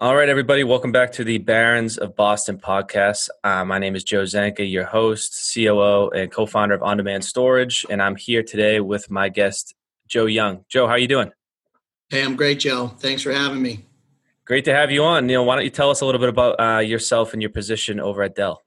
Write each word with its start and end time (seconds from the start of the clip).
All 0.00 0.16
right, 0.16 0.28
everybody, 0.28 0.64
welcome 0.64 0.90
back 0.90 1.12
to 1.12 1.22
the 1.22 1.38
Barons 1.38 1.98
of 1.98 2.16
Boston 2.16 2.58
podcast. 2.58 3.28
Uh, 3.44 3.64
my 3.64 3.78
name 3.78 3.94
is 3.94 4.02
Joe 4.02 4.24
Zanka, 4.24 4.68
your 4.68 4.82
host, 4.82 5.54
COO, 5.54 6.10
and 6.10 6.32
co-founder 6.32 6.74
of 6.74 6.82
On 6.82 6.96
Demand 6.96 7.24
Storage, 7.24 7.86
and 7.88 8.02
I'm 8.02 8.16
here 8.16 8.42
today 8.42 8.80
with 8.80 9.08
my 9.08 9.28
guest, 9.28 9.72
Joe 10.08 10.26
Young. 10.26 10.64
Joe, 10.68 10.88
how 10.88 10.94
are 10.94 10.98
you 10.98 11.06
doing? 11.06 11.30
Hey, 12.08 12.24
I'm 12.24 12.34
great, 12.34 12.58
Joe. 12.58 12.88
Thanks 12.88 13.22
for 13.22 13.32
having 13.32 13.62
me. 13.62 13.84
Great 14.44 14.64
to 14.64 14.74
have 14.74 14.90
you 14.90 15.04
on. 15.04 15.28
Neil, 15.28 15.44
why 15.44 15.54
don't 15.54 15.64
you 15.64 15.70
tell 15.70 15.90
us 15.90 16.00
a 16.00 16.06
little 16.06 16.20
bit 16.20 16.28
about 16.28 16.58
uh, 16.58 16.80
yourself 16.80 17.32
and 17.32 17.40
your 17.40 17.52
position 17.52 18.00
over 18.00 18.24
at 18.24 18.34
Dell? 18.34 18.64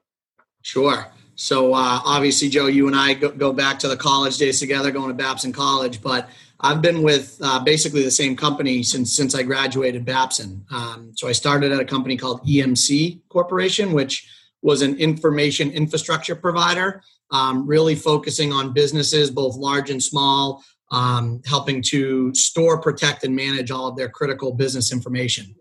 Sure. 0.62 1.12
So 1.36 1.73
uh, 1.73 2.00
obviously, 2.05 2.48
Joe, 2.48 2.68
you 2.68 2.88
and 2.88 2.96
I 2.96 3.16
go, 3.16 3.32
go, 3.32 3.52
back 3.52 3.80
to 3.80 3.89
the 3.89 3.98
college 3.98 4.38
days 4.38 4.62
together, 4.62 4.91
going 4.91 5.09
to 5.09 5.14
Babson 5.14 5.52
College, 5.52 6.02
but 6.02 6.30
I've 6.59 6.81
been 6.81 7.03
with 7.03 7.37
uh, 7.41 7.59
basically 7.63 8.03
the 8.03 8.11
same 8.11 8.35
company 8.35 8.81
since 8.81 9.15
since 9.15 9.35
I 9.35 9.43
graduated 9.43 10.05
Babson. 10.05 10.65
Um, 10.71 11.11
so 11.15 11.27
I 11.27 11.31
started 11.31 11.71
at 11.71 11.79
a 11.79 11.85
company 11.85 12.17
called 12.17 12.45
EMC 12.48 13.21
Corporation, 13.29 13.93
which 13.93 14.27
was 14.62 14.81
an 14.81 14.95
information 14.98 15.70
infrastructure 15.71 16.35
provider, 16.35 17.03
um, 17.31 17.67
really 17.67 17.95
focusing 17.95 18.51
on 18.51 18.73
businesses, 18.73 19.29
both 19.29 19.55
large 19.55 19.91
and 19.91 20.01
small, 20.01 20.63
um, 20.91 21.41
helping 21.45 21.81
to 21.84 22.34
store, 22.34 22.81
protect, 22.81 23.23
and 23.23 23.35
manage 23.35 23.70
all 23.70 23.87
of 23.87 23.95
their 23.95 24.09
critical 24.09 24.51
business 24.51 24.91
information. 24.91 25.55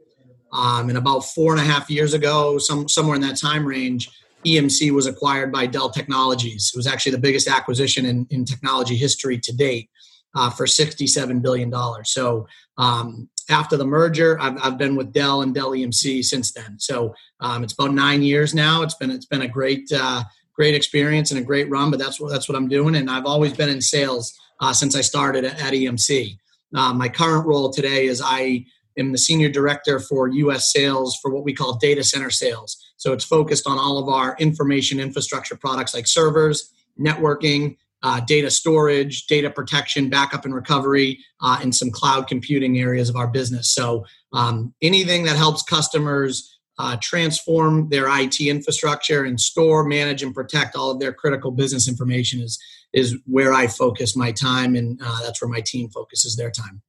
Um, 0.52 0.88
and 0.88 0.96
about 0.96 1.20
four 1.20 1.52
and 1.52 1.60
a 1.60 1.64
half 1.64 1.90
years 1.90 2.14
ago, 2.14 2.56
some 2.56 2.88
somewhere 2.88 3.16
in 3.16 3.22
that 3.22 3.36
time 3.36 3.66
range, 3.66 4.08
EMC 4.46 4.92
was 4.92 5.06
acquired 5.06 5.52
by 5.52 5.66
Dell 5.66 5.90
Technologies. 5.90 6.72
It 6.74 6.78
was 6.78 6.86
actually 6.86 7.12
the 7.12 7.18
biggest 7.18 7.48
acquisition 7.48 8.06
in, 8.06 8.26
in 8.30 8.46
technology 8.46 8.96
history 8.96 9.38
to 9.40 9.54
date 9.54 9.90
uh, 10.36 10.50
for 10.50 10.66
$67 10.66 11.42
billion. 11.42 11.72
So 12.04 12.46
um, 12.78 13.28
after 13.48 13.76
the 13.76 13.86
merger, 13.86 14.38
I've, 14.40 14.58
I've, 14.62 14.78
been 14.78 14.94
with 14.94 15.12
Dell 15.12 15.42
and 15.42 15.54
Dell 15.54 15.70
EMC 15.70 16.22
since 16.22 16.52
then. 16.52 16.78
So 16.78 17.14
um, 17.40 17.64
it's 17.64 17.72
about 17.72 17.94
nine 17.94 18.22
years 18.22 18.54
now. 18.54 18.82
It's 18.82 18.94
been 18.94 19.10
it's 19.10 19.26
been 19.26 19.42
a 19.42 19.48
great 19.48 19.90
uh, 19.92 20.24
great 20.52 20.74
experience 20.74 21.30
and 21.30 21.40
a 21.40 21.44
great 21.44 21.70
run. 21.70 21.90
But 21.90 21.98
that's 21.98 22.20
what 22.20 22.30
that's 22.30 22.48
what 22.48 22.56
I'm 22.56 22.68
doing, 22.68 22.96
and 22.96 23.10
I've 23.10 23.24
always 23.24 23.54
been 23.54 23.68
in 23.68 23.80
sales 23.80 24.38
uh, 24.60 24.72
since 24.72 24.94
I 24.94 25.00
started 25.00 25.44
at, 25.44 25.60
at 25.60 25.72
EMC. 25.72 26.38
Uh, 26.74 26.92
my 26.92 27.08
current 27.08 27.46
role 27.46 27.70
today 27.70 28.06
is 28.06 28.20
I 28.22 28.66
am 28.98 29.12
the 29.12 29.18
senior 29.18 29.48
director 29.48 30.00
for 30.00 30.28
U.S. 30.28 30.72
sales 30.72 31.16
for 31.22 31.30
what 31.30 31.44
we 31.44 31.54
call 31.54 31.76
data 31.76 32.04
center 32.04 32.30
sales. 32.30 32.76
So 32.96 33.12
it's 33.12 33.24
focused 33.24 33.66
on 33.66 33.78
all 33.78 33.98
of 33.98 34.08
our 34.08 34.36
information 34.38 34.98
infrastructure 34.98 35.56
products 35.56 35.94
like 35.94 36.06
servers, 36.06 36.72
networking, 36.98 37.76
uh, 38.02 38.20
data 38.20 38.50
storage, 38.50 39.26
data 39.26 39.50
protection, 39.50 40.08
backup 40.08 40.44
and 40.44 40.54
recovery, 40.54 41.18
uh, 41.40 41.58
and 41.62 41.74
some 41.74 41.90
cloud 41.90 42.26
computing 42.26 42.78
areas 42.78 43.08
of 43.08 43.16
our 43.16 43.26
business. 43.26 43.72
So 43.74 44.04
um, 44.32 44.74
anything 44.82 45.24
that 45.24 45.36
helps 45.36 45.62
customers 45.62 46.56
uh, 46.78 46.96
transform 47.00 47.88
their 47.88 48.06
IT 48.20 48.40
infrastructure 48.40 49.24
and 49.24 49.40
store, 49.40 49.84
manage, 49.84 50.22
and 50.22 50.34
protect 50.34 50.76
all 50.76 50.90
of 50.90 51.00
their 51.00 51.12
critical 51.12 51.50
business 51.50 51.88
information 51.88 52.40
is 52.40 52.58
is 52.92 53.16
where 53.26 53.52
I 53.52 53.66
focus 53.66 54.16
my 54.16 54.32
time, 54.32 54.74
and 54.74 54.98
uh, 55.02 55.22
that's 55.22 55.42
where 55.42 55.50
my 55.50 55.60
team 55.60 55.88
focuses 55.90 56.36
their 56.36 56.50
time. 56.50 56.82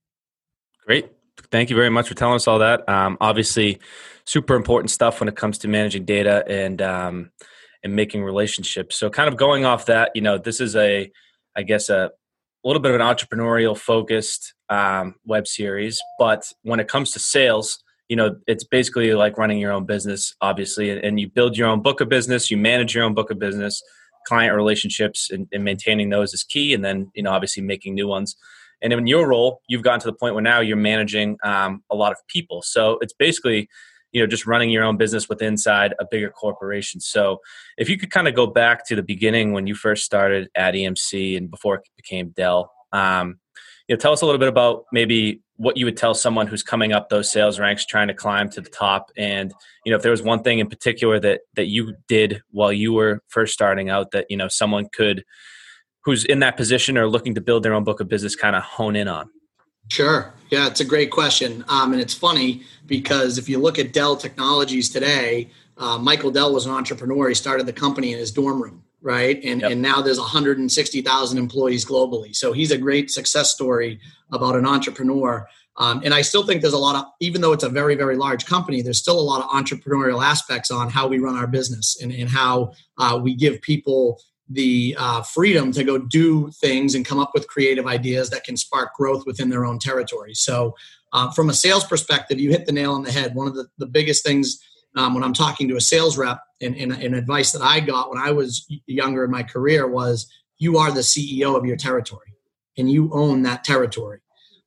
Great, 0.86 1.10
thank 1.52 1.70
you 1.70 1.76
very 1.76 1.90
much 1.90 2.08
for 2.08 2.16
telling 2.16 2.36
us 2.36 2.48
all 2.48 2.60
that. 2.60 2.88
Um, 2.88 3.18
obviously, 3.20 3.80
super 4.26 4.56
important 4.56 4.92
stuff 4.92 5.20
when 5.20 5.30
it 5.30 5.36
comes 5.36 5.58
to 5.60 5.68
managing 5.68 6.06
data 6.06 6.46
and 6.48 6.82
um, 6.82 7.32
and 7.88 7.96
making 7.96 8.24
relationships. 8.24 8.98
So, 8.98 9.10
kind 9.10 9.28
of 9.28 9.38
going 9.38 9.66
off 9.66 9.86
that, 9.88 10.12
you 10.14 10.22
know, 10.22 10.38
this 10.38 10.62
is 10.62 10.76
a, 10.76 11.10
I 11.56 11.64
guess, 11.64 11.90
a, 11.90 12.12
a 12.64 12.68
little 12.68 12.82
bit 12.82 12.94
of 12.94 13.00
an 13.00 13.08
entrepreneurial 13.08 13.78
focused 13.78 14.54
um, 14.70 15.16
web 15.26 15.48
series. 15.48 16.00
But 16.20 16.52
when 16.64 16.80
it 16.80 16.88
comes 16.88 17.12
to 17.12 17.20
sales, 17.20 17.82
you 18.10 18.16
know, 18.16 18.36
it's 18.46 18.64
basically 18.64 19.14
like 19.14 19.38
running 19.38 19.58
your 19.58 19.72
own 19.72 19.86
business, 19.86 20.36
obviously, 20.42 20.90
and 21.02 21.20
you 21.20 21.30
build 21.30 21.58
your 21.58 21.68
own 21.68 21.82
book 21.82 22.02
of 22.02 22.10
business, 22.10 22.52
you 22.52 22.58
manage 22.58 22.94
your 22.94 23.06
own 23.06 23.14
book 23.14 23.32
of 23.32 23.40
business, 23.40 23.82
client 24.28 24.54
relationships, 24.54 25.30
and, 25.32 25.48
and 25.54 25.64
maintaining 25.64 26.10
those 26.10 26.34
is 26.34 26.44
key. 26.44 26.74
And 26.74 26.84
then, 26.84 27.10
you 27.16 27.24
know, 27.24 27.32
obviously 27.32 27.64
making 27.64 27.96
new 27.96 28.08
ones. 28.08 28.36
And 28.82 28.94
in 28.94 29.08
your 29.08 29.28
role, 29.28 29.62
you've 29.68 29.82
gotten 29.82 30.02
to 30.02 30.08
the 30.08 30.14
point 30.14 30.36
where 30.36 30.44
now 30.44 30.60
you're 30.60 30.78
managing 30.78 31.38
um, 31.44 31.84
a 31.90 31.96
lot 31.96 32.12
of 32.12 32.18
people. 32.28 32.62
So 32.62 32.98
it's 33.02 33.14
basically 33.14 33.70
you 34.12 34.22
know 34.22 34.28
just 34.28 34.46
running 34.46 34.70
your 34.70 34.84
own 34.84 34.98
business 34.98 35.28
with 35.30 35.42
inside 35.42 35.94
a 36.00 36.06
bigger 36.10 36.30
corporation. 36.30 37.00
So 37.00 37.40
if 37.78 37.90
you 37.90 37.98
could 37.98 38.12
kind 38.12 38.28
of 38.28 38.36
go 38.36 38.48
back 38.48 38.86
to 38.88 38.96
the 38.96 39.04
beginning 39.04 39.54
when 39.54 39.68
you 39.68 39.76
first 39.76 40.04
started 40.04 40.50
at 40.56 40.74
emc 40.74 41.38
and 41.38 41.50
before 41.50 41.76
it 41.76 41.82
became 41.96 42.30
dell 42.30 42.72
um, 42.92 43.40
you 43.88 43.96
know 43.96 44.00
tell 44.00 44.14
us 44.14 44.22
a 44.22 44.26
little 44.26 44.40
bit 44.40 44.50
about 44.50 44.86
maybe 44.92 45.42
what 45.58 45.76
you 45.76 45.86
would 45.86 45.98
tell 45.98 46.14
someone 46.14 46.46
who's 46.48 46.64
coming 46.64 46.94
up 46.94 47.10
those 47.10 47.32
sales 47.32 47.60
ranks 47.60 47.86
trying 47.86 48.08
to 48.08 48.14
climb 48.14 48.48
to 48.50 48.62
the 48.62 48.70
top. 48.70 49.12
And 49.18 49.54
you 49.86 49.92
know 49.92 49.98
if 49.98 50.04
there 50.04 50.12
was 50.12 50.22
one 50.22 50.44
thing 50.44 50.60
in 50.60 50.68
particular 50.68 51.20
that 51.20 51.42
that 51.56 51.68
you 51.68 51.96
did 52.08 52.42
while 52.52 52.72
you 52.72 52.94
were 52.94 53.22
first 53.28 53.54
starting 53.54 53.90
out 53.90 54.12
that 54.12 54.28
you 54.30 54.38
know 54.38 54.48
someone 54.48 54.88
could 54.94 55.24
who's 56.04 56.24
in 56.26 56.40
that 56.40 56.58
position 56.58 56.98
or 56.98 57.10
looking 57.10 57.36
to 57.36 57.42
build 57.42 57.64
their 57.64 57.74
own 57.74 57.84
book 57.84 58.00
of 58.00 58.08
business 58.08 58.36
kind 58.36 58.56
of 58.56 58.64
hone 58.64 58.96
in 58.96 59.08
on 59.08 59.30
Sure. 59.90 60.34
Yeah, 60.50 60.68
it's 60.68 60.80
a 60.80 60.86
great 60.86 61.12
question. 61.12 61.64
Um, 61.68 61.94
and 61.94 62.02
it's 62.02 62.14
funny 62.14 62.64
because 62.86 63.38
if 63.38 63.50
you 63.50 63.60
look 63.60 63.80
at 63.80 63.94
Dell 63.94 64.16
Technologies 64.16 64.90
today, 64.90 65.50
uh, 65.78 65.98
Michael 65.98 66.32
Dell 66.32 66.54
was 66.54 66.66
an 66.66 66.72
entrepreneur. 66.72 67.30
He 67.30 67.36
started 67.36 67.66
the 67.66 67.74
company 67.74 68.14
in 68.14 68.20
his 68.20 68.32
dorm 68.32 68.62
room, 68.62 68.84
right? 69.02 69.44
And, 69.44 69.62
yep. 69.62 69.72
and 69.72 69.82
now 69.82 70.02
there's 70.02 70.20
160,000 70.20 71.38
employees 71.38 71.86
globally. 71.86 72.36
So 72.36 72.54
he's 72.54 72.72
a 72.72 72.78
great 72.78 73.12
success 73.12 73.52
story 73.52 74.00
about 74.32 74.56
an 74.56 74.66
entrepreneur. 74.66 75.48
Um, 75.78 76.02
and 76.04 76.14
I 76.14 76.22
still 76.22 76.46
think 76.46 76.62
there's 76.62 76.74
a 76.74 76.80
lot 76.80 76.96
of, 76.96 77.06
even 77.20 77.42
though 77.42 77.52
it's 77.52 77.64
a 77.64 77.70
very, 77.70 77.96
very 77.96 78.16
large 78.16 78.46
company, 78.46 78.82
there's 78.82 78.98
still 78.98 79.20
a 79.20 79.22
lot 79.22 79.44
of 79.44 79.50
entrepreneurial 79.50 80.24
aspects 80.24 80.72
on 80.72 80.90
how 80.90 81.08
we 81.08 81.20
run 81.20 81.36
our 81.36 81.46
business 81.46 82.02
and, 82.02 82.12
and 82.12 82.30
how 82.30 82.74
uh, 82.98 83.20
we 83.22 83.36
give 83.36 83.62
people 83.62 84.20
the 84.50 84.96
uh, 84.98 85.22
freedom 85.24 85.72
to 85.74 85.84
go 85.84 85.98
do 85.98 86.50
things 86.52 86.96
and 86.96 87.06
come 87.06 87.20
up 87.20 87.32
with 87.34 87.48
creative 87.48 87.86
ideas 87.86 88.30
that 88.30 88.44
can 88.44 88.56
spark 88.56 88.94
growth 88.96 89.26
within 89.26 89.50
their 89.50 89.66
own 89.66 89.80
territory. 89.80 90.34
So, 90.34 90.76
uh, 91.14 91.32
from 91.32 91.50
a 91.50 91.54
sales 91.54 91.86
perspective, 91.86 92.40
you 92.40 92.52
hit 92.52 92.66
the 92.66 92.72
nail 92.72 92.94
on 92.94 93.04
the 93.04 93.12
head. 93.12 93.34
One 93.34 93.48
of 93.48 93.56
the, 93.56 93.68
the 93.78 93.86
biggest 93.86 94.26
things 94.26 94.60
um, 94.96 95.14
when 95.14 95.24
I'm 95.24 95.34
talking 95.34 95.68
to 95.70 95.78
a 95.78 95.82
sales 95.82 96.18
rep 96.18 96.40
and, 96.62 96.76
and, 96.76 96.92
and 96.92 97.16
advice 97.16 97.52
that 97.54 97.62
I 97.62 97.80
got 97.80 98.10
when 98.10 98.22
I 98.22 98.32
was 98.32 98.68
younger 98.88 99.24
in 99.24 99.32
my 99.32 99.44
career 99.44 99.88
was 99.88 100.30
you 100.58 100.78
are 100.78 100.92
the 100.92 101.02
CEO 101.02 101.58
of 101.58 101.66
your 101.66 101.78
territory 101.78 102.34
and 102.78 102.90
you 102.92 103.10
own 103.14 103.44
that 103.44 103.64
territory. 103.64 104.20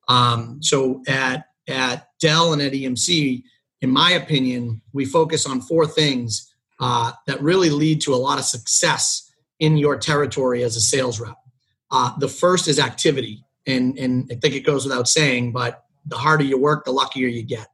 Um, 0.08 0.62
so, 0.62 1.02
at, 1.06 1.44
at 1.68 2.08
Dell 2.20 2.52
and 2.52 2.62
at 2.62 2.72
EMC, 2.72 3.42
in 3.82 3.90
my 3.90 4.12
opinion, 4.12 4.82
we 4.92 5.04
focus 5.04 5.46
on 5.46 5.60
four 5.62 5.86
things 5.86 6.52
uh, 6.80 7.12
that 7.26 7.42
really 7.42 7.70
lead 7.70 8.00
to 8.02 8.14
a 8.14 8.16
lot 8.16 8.38
of 8.38 8.44
success 8.44 9.29
in 9.60 9.76
your 9.76 9.96
territory 9.96 10.64
as 10.64 10.76
a 10.76 10.80
sales 10.80 11.20
rep. 11.20 11.36
Uh, 11.90 12.16
the 12.18 12.28
first 12.28 12.66
is 12.66 12.78
activity, 12.78 13.44
and 13.66 13.96
and 13.98 14.28
I 14.32 14.34
think 14.36 14.54
it 14.54 14.60
goes 14.60 14.84
without 14.84 15.08
saying, 15.08 15.52
but 15.52 15.84
the 16.06 16.16
harder 16.16 16.44
you 16.44 16.58
work, 16.58 16.84
the 16.84 16.92
luckier 16.92 17.28
you 17.28 17.42
get. 17.42 17.68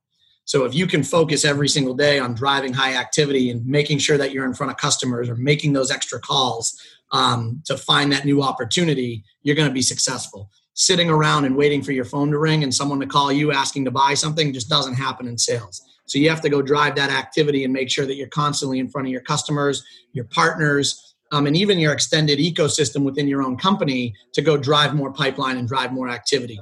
So 0.45 0.65
if 0.65 0.75
you 0.75 0.87
can 0.87 1.03
focus 1.03 1.45
every 1.45 1.69
single 1.69 1.95
day 1.95 2.21
on 2.21 2.35
driving 2.35 2.73
high 2.73 2.95
activity 2.95 3.51
and 3.51 3.67
making 3.67 3.99
sure 3.99 4.17
that 4.17 4.31
you're 4.31 4.45
in 4.45 4.55
front 4.55 4.71
of 4.71 4.79
customers 4.79 5.29
or 5.29 5.35
making 5.35 5.73
those 5.73 5.91
extra 5.91 6.21
calls 6.21 6.81
um, 7.11 7.63
to 7.67 7.77
find 7.77 8.13
that 8.13 8.25
new 8.25 8.43
opportunity, 8.43 9.25
you're 9.43 9.57
going 9.57 9.69
to 9.69 9.75
be 9.75 9.83
successful. 9.83 10.51
Sitting 10.75 11.11
around 11.11 11.47
and 11.47 11.57
waiting 11.57 11.83
for 11.83 11.91
your 11.93 12.05
phone 12.05 12.31
to 12.31 12.39
ring 12.39 12.63
and 12.63 12.73
someone 12.73 13.01
to 13.01 13.07
call 13.07 13.33
you 13.33 13.51
asking 13.51 13.87
to 13.87 13.91
buy 13.91 14.15
something 14.15 14.53
just 14.53 14.69
doesn't 14.69 14.95
happen 14.95 15.27
in 15.27 15.37
sales. 15.37 15.83
So 16.05 16.19
you 16.19 16.31
have 16.31 16.43
to 16.43 16.49
go 16.49 16.63
drive 16.63 16.95
that 16.95 17.11
activity 17.11 17.65
and 17.65 17.73
make 17.73 17.91
sure 17.91 18.07
that 18.07 18.15
you're 18.15 18.29
constantly 18.29 18.79
in 18.79 18.89
front 18.89 19.09
of 19.09 19.13
your 19.13 19.23
customers, 19.23 19.83
your 20.13 20.27
partners, 20.27 21.16
um, 21.33 21.47
and 21.47 21.57
even 21.57 21.79
your 21.79 21.93
extended 21.93 22.39
ecosystem 22.39 23.03
within 23.03 23.27
your 23.27 23.43
own 23.43 23.57
company 23.57 24.15
to 24.33 24.43
go 24.43 24.57
drive 24.57 24.95
more 24.95 25.13
pipeline 25.13 25.57
and 25.59 25.67
drive 25.67 25.93
more 25.93 26.09
activity. 26.09 26.61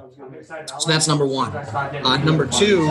So 0.79 0.87
that's 0.87 1.07
number 1.07 1.25
one. 1.25 1.55
Uh, 1.55 2.17
number 2.17 2.47
two 2.47 2.87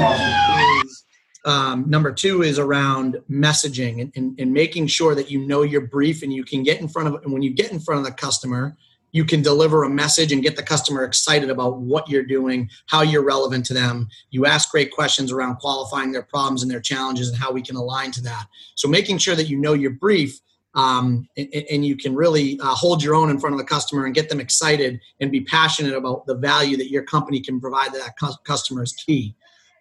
is 0.84 1.04
um, 1.44 1.84
number 1.88 2.12
two 2.12 2.42
is 2.42 2.58
around 2.58 3.20
messaging 3.30 4.00
and, 4.00 4.12
and, 4.16 4.40
and, 4.40 4.52
making 4.52 4.86
sure 4.86 5.14
that 5.14 5.30
you 5.30 5.46
know 5.46 5.62
your 5.62 5.82
brief 5.82 6.22
and 6.22 6.32
you 6.32 6.42
can 6.42 6.62
get 6.62 6.80
in 6.80 6.88
front 6.88 7.08
of 7.08 7.22
and 7.22 7.32
when 7.32 7.42
you 7.42 7.52
get 7.52 7.70
in 7.70 7.78
front 7.78 7.98
of 7.98 8.06
the 8.06 8.12
customer 8.12 8.74
you 9.12 9.24
can 9.24 9.42
deliver 9.42 9.84
a 9.84 9.90
message 9.90 10.32
and 10.32 10.42
get 10.42 10.56
the 10.56 10.62
customer 10.62 11.04
excited 11.04 11.50
about 11.50 11.78
what 11.78 12.08
you're 12.08 12.24
doing 12.24 12.70
how 12.86 13.02
you're 13.02 13.24
relevant 13.24 13.64
to 13.66 13.74
them 13.74 14.08
you 14.30 14.46
ask 14.46 14.70
great 14.70 14.90
questions 14.90 15.30
around 15.30 15.56
qualifying 15.56 16.12
their 16.12 16.22
problems 16.22 16.62
and 16.62 16.70
their 16.70 16.80
challenges 16.80 17.28
and 17.28 17.38
how 17.38 17.52
we 17.52 17.60
can 17.60 17.76
align 17.76 18.10
to 18.10 18.22
that 18.22 18.46
so 18.74 18.88
making 18.88 19.18
sure 19.18 19.34
that 19.34 19.48
you 19.48 19.58
know 19.58 19.74
your 19.74 19.90
brief 19.90 20.40
um, 20.74 21.28
and, 21.36 21.48
and, 21.70 21.86
you 21.86 21.96
can 21.96 22.14
really 22.16 22.58
uh, 22.60 22.74
hold 22.74 23.02
your 23.02 23.14
own 23.14 23.30
in 23.30 23.38
front 23.38 23.54
of 23.54 23.58
the 23.58 23.64
customer 23.64 24.06
and 24.06 24.14
get 24.14 24.28
them 24.28 24.40
excited 24.40 25.00
and 25.20 25.30
be 25.30 25.40
passionate 25.42 25.94
about 25.94 26.26
the 26.26 26.34
value 26.34 26.76
that 26.76 26.90
your 26.90 27.04
company 27.04 27.40
can 27.40 27.60
provide 27.60 27.92
to 27.92 27.98
that 27.98 28.14
customer 28.44 28.82
is 28.82 28.92
key. 28.92 29.36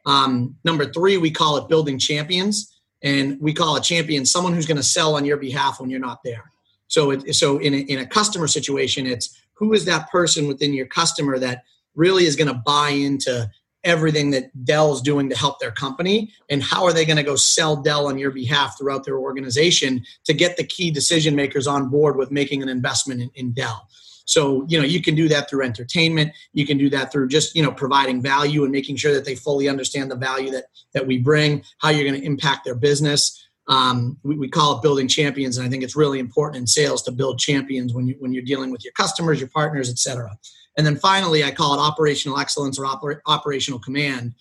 Um, 0.06 0.56
number 0.64 0.86
three, 0.86 1.18
we 1.18 1.32
call 1.32 1.58
it 1.58 1.68
building 1.68 1.98
champions, 1.98 2.80
and 3.02 3.40
we 3.42 3.54
call 3.54 3.76
a 3.76 3.82
champion 3.82 4.26
someone 4.26 4.54
who's 4.54 4.68
going 4.68 4.78
to 4.78 4.84
sell 4.84 5.16
on 5.16 5.26
your 5.26 5.38
behalf 5.38 5.80
when 5.80 5.90
you're 5.90 6.00
not 6.00 6.20
there. 6.24 6.52
So, 6.88 7.12
it, 7.12 7.34
so 7.34 7.58
in 7.58 7.74
a, 7.74 7.78
in 7.78 8.00
a 8.00 8.06
customer 8.06 8.48
situation, 8.48 9.08
it's 9.08 9.42
who 9.54 9.74
is 9.74 9.86
that 9.86 10.12
person 10.12 10.48
within 10.48 10.74
your 10.74 10.86
customer 10.86 11.40
that 11.40 11.64
really 11.96 12.26
is 12.26 12.36
going 12.36 12.48
to 12.48 12.62
buy 12.66 12.90
into 12.90 13.50
everything 13.84 14.32
that 14.32 14.66
Dell 14.66 14.94
is 14.94 15.02
doing 15.02 15.30
to 15.30 15.38
help 15.38 15.60
their 15.60 15.72
company 15.72 16.32
and 16.50 16.64
how 16.64 16.86
are 16.86 16.94
they 16.94 17.06
going 17.06 17.18
to 17.18 17.24
go 17.24 17.36
sell 17.36 17.76
Dell 17.76 18.08
on 18.08 18.18
your 18.18 18.32
behalf 18.32 18.78
throughout 18.78 19.04
their 19.04 19.18
organization 19.18 20.04
to 20.24 20.34
get 20.34 20.58
the 20.58 20.64
key 20.64 20.90
decision 20.92 21.36
makers 21.36 21.68
on 21.68 21.90
board 21.90 22.16
with 22.16 22.32
making 22.32 22.64
an 22.64 22.70
investment 22.70 23.22
in, 23.22 23.30
in 23.36 23.52
Dell. 23.52 23.88
So, 24.26 24.66
you 24.70 24.80
know, 24.80 24.86
you 24.86 25.02
can 25.02 25.16
do 25.16 25.28
that 25.28 25.50
through 25.50 25.66
entertainment. 25.66 26.32
You 26.54 26.66
can 26.66 26.78
do 26.78 26.90
that 26.92 27.12
through 27.12 27.28
just, 27.28 27.56
you 27.56 27.62
know, 27.62 27.72
providing 27.72 28.22
value 28.22 28.64
and 28.64 28.72
making 28.72 28.96
sure 28.96 29.14
that 29.14 29.26
they 29.26 29.36
fully 29.36 29.68
understand 29.68 30.10
the 30.10 30.16
value 30.16 30.50
that 30.52 30.66
that 30.94 31.06
we 31.06 31.18
bring, 31.18 31.62
how 31.80 31.90
you're 31.90 32.10
going 32.10 32.22
to 32.22 32.26
impact 32.26 32.64
their 32.64 32.76
business. 32.76 33.46
Um, 33.68 34.18
we, 34.24 34.38
we 34.38 34.50
call 34.50 34.78
it 34.78 34.82
building 34.82 35.08
champions, 35.10 35.58
and 35.58 35.68
I 35.68 35.70
think 35.70 35.84
it's 35.84 35.96
really 35.96 36.20
important 36.20 36.62
in 36.62 36.68
sales 36.68 37.02
to 37.04 37.12
build 37.12 37.40
champions 37.40 37.94
when 37.94 38.08
you 38.08 38.16
when 38.20 38.34
you're 38.34 38.44
dealing 38.44 38.72
with 38.72 38.84
your 38.86 38.94
customers, 38.94 39.42
your 39.42 39.50
partners, 39.50 39.90
et 39.90 40.00
cetera. 40.00 40.38
And 40.78 40.86
then 40.86 40.96
finally, 40.96 41.44
I 41.44 41.52
call 41.52 41.74
it 41.74 41.80
operational 41.80 42.40
excellence 42.40 42.80
or 42.80 42.86
oper- 42.86 43.22
operational 43.28 43.80
command. 43.80 44.34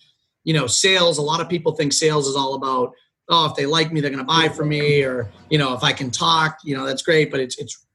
You 0.43 0.53
know, 0.53 0.67
sales. 0.67 1.17
A 1.17 1.21
lot 1.21 1.41
of 1.41 1.49
people 1.49 1.73
think 1.73 1.93
sales 1.93 2.27
is 2.27 2.35
all 2.35 2.55
about 2.55 2.93
oh, 3.29 3.45
if 3.45 3.55
they 3.55 3.65
like 3.65 3.91
me, 3.91 4.01
they're 4.01 4.09
going 4.09 4.19
to 4.19 4.25
buy 4.25 4.49
from 4.49 4.69
me, 4.69 5.03
or 5.03 5.31
you 5.49 5.57
know, 5.57 5.73
if 5.73 5.83
I 5.83 5.93
can 5.93 6.11
talk, 6.11 6.59
you 6.63 6.75
know, 6.75 6.85
that's 6.85 7.01
great. 7.01 7.31
But 7.31 7.39
it's 7.39 7.57
it's 7.57 7.85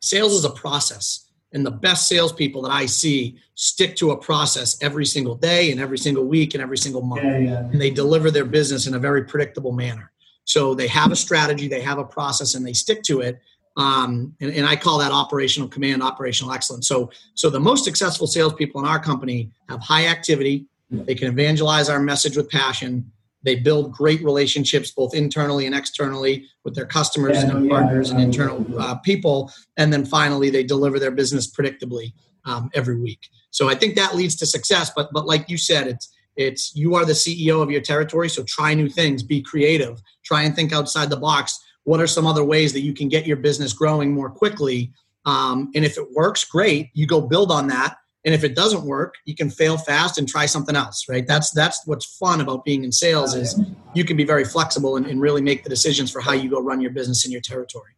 sales 0.00 0.32
is 0.32 0.44
a 0.44 0.50
process, 0.50 1.30
and 1.52 1.64
the 1.64 1.70
best 1.70 2.08
salespeople 2.08 2.62
that 2.62 2.72
I 2.72 2.86
see 2.86 3.38
stick 3.54 3.96
to 3.96 4.10
a 4.10 4.16
process 4.16 4.76
every 4.82 5.06
single 5.06 5.34
day, 5.34 5.70
and 5.70 5.80
every 5.80 5.98
single 5.98 6.24
week, 6.24 6.54
and 6.54 6.62
every 6.62 6.78
single 6.78 7.02
month, 7.02 7.24
yeah, 7.24 7.38
yeah. 7.38 7.58
and 7.58 7.80
they 7.80 7.90
deliver 7.90 8.30
their 8.30 8.44
business 8.44 8.86
in 8.86 8.94
a 8.94 8.98
very 8.98 9.24
predictable 9.24 9.72
manner. 9.72 10.10
So 10.44 10.74
they 10.74 10.88
have 10.88 11.10
a 11.10 11.16
strategy, 11.16 11.68
they 11.68 11.80
have 11.80 11.98
a 11.98 12.04
process, 12.04 12.54
and 12.54 12.66
they 12.66 12.74
stick 12.74 13.02
to 13.04 13.20
it. 13.20 13.40
Um, 13.76 14.34
and, 14.40 14.52
and, 14.52 14.66
I 14.66 14.76
call 14.76 14.98
that 14.98 15.10
operational 15.10 15.68
command, 15.68 16.00
operational 16.00 16.52
excellence. 16.52 16.86
So, 16.86 17.10
so 17.34 17.50
the 17.50 17.58
most 17.58 17.84
successful 17.84 18.28
salespeople 18.28 18.80
in 18.80 18.86
our 18.86 19.00
company 19.00 19.50
have 19.68 19.80
high 19.80 20.06
activity. 20.06 20.66
They 20.90 21.16
can 21.16 21.26
evangelize 21.26 21.88
our 21.88 21.98
message 21.98 22.36
with 22.36 22.48
passion. 22.50 23.10
They 23.42 23.56
build 23.56 23.92
great 23.92 24.22
relationships 24.22 24.92
both 24.92 25.12
internally 25.12 25.66
and 25.66 25.74
externally 25.74 26.46
with 26.64 26.74
their 26.74 26.86
customers 26.86 27.36
yeah, 27.36 27.50
and 27.50 27.64
their 27.64 27.68
partners 27.68 28.10
yeah, 28.10 28.14
and 28.14 28.24
internal 28.24 28.64
uh, 28.80 28.94
people. 28.96 29.50
And 29.76 29.92
then 29.92 30.04
finally, 30.04 30.50
they 30.50 30.62
deliver 30.62 31.00
their 31.00 31.10
business 31.10 31.50
predictably 31.50 32.12
um, 32.44 32.70
every 32.74 33.00
week. 33.00 33.28
So 33.50 33.68
I 33.68 33.74
think 33.74 33.96
that 33.96 34.14
leads 34.14 34.36
to 34.36 34.46
success. 34.46 34.90
But 34.94 35.12
but 35.12 35.26
like 35.26 35.48
you 35.48 35.58
said, 35.58 35.86
it's 35.86 36.12
it's 36.36 36.74
you 36.74 36.94
are 36.94 37.04
the 37.04 37.12
CEO 37.12 37.62
of 37.62 37.70
your 37.70 37.80
territory, 37.80 38.28
so 38.28 38.42
try 38.44 38.74
new 38.74 38.88
things, 38.88 39.22
be 39.22 39.42
creative, 39.42 40.02
try 40.24 40.42
and 40.42 40.54
think 40.54 40.72
outside 40.72 41.10
the 41.10 41.16
box. 41.16 41.58
What 41.84 42.00
are 42.00 42.06
some 42.06 42.26
other 42.26 42.44
ways 42.44 42.72
that 42.72 42.80
you 42.80 42.92
can 42.92 43.08
get 43.08 43.26
your 43.26 43.36
business 43.36 43.72
growing 43.72 44.12
more 44.12 44.30
quickly? 44.30 44.92
Um, 45.24 45.70
and 45.74 45.84
if 45.84 45.96
it 45.96 46.12
works, 46.12 46.44
great. 46.44 46.90
You 46.94 47.06
go 47.06 47.20
build 47.20 47.50
on 47.50 47.68
that. 47.68 47.96
And 48.24 48.34
if 48.34 48.42
it 48.42 48.56
doesn't 48.56 48.84
work, 48.84 49.16
you 49.26 49.34
can 49.34 49.50
fail 49.50 49.76
fast 49.76 50.16
and 50.16 50.26
try 50.26 50.46
something 50.46 50.74
else, 50.74 51.06
right? 51.10 51.26
That's 51.26 51.50
that's 51.50 51.86
what's 51.86 52.06
fun 52.06 52.40
about 52.40 52.64
being 52.64 52.82
in 52.82 52.90
sales 52.90 53.34
is 53.34 53.60
you 53.94 54.04
can 54.04 54.16
be 54.16 54.24
very 54.24 54.46
flexible 54.46 54.96
and, 54.96 55.06
and 55.06 55.20
really 55.20 55.42
make 55.42 55.62
the 55.62 55.68
decisions 55.68 56.10
for 56.10 56.22
how 56.22 56.32
you 56.32 56.48
go 56.48 56.60
run 56.60 56.80
your 56.80 56.90
business 56.90 57.26
in 57.26 57.32
your 57.32 57.42
territory. 57.42 57.92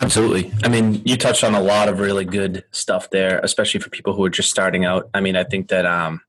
Absolutely. 0.00 0.52
I 0.62 0.68
mean, 0.68 1.02
you 1.04 1.16
touched 1.16 1.42
on 1.42 1.54
a 1.54 1.60
lot 1.60 1.88
of 1.88 2.00
really 2.00 2.24
good 2.24 2.64
stuff 2.70 3.10
there, 3.10 3.40
especially 3.42 3.80
for 3.80 3.90
people 3.90 4.12
who 4.12 4.24
are 4.24 4.30
just 4.30 4.50
starting 4.50 4.84
out. 4.84 5.08
I 5.12 5.20
mean, 5.20 5.36
I 5.36 5.42
think 5.42 5.68
that 5.68 5.86
um, 5.86 6.20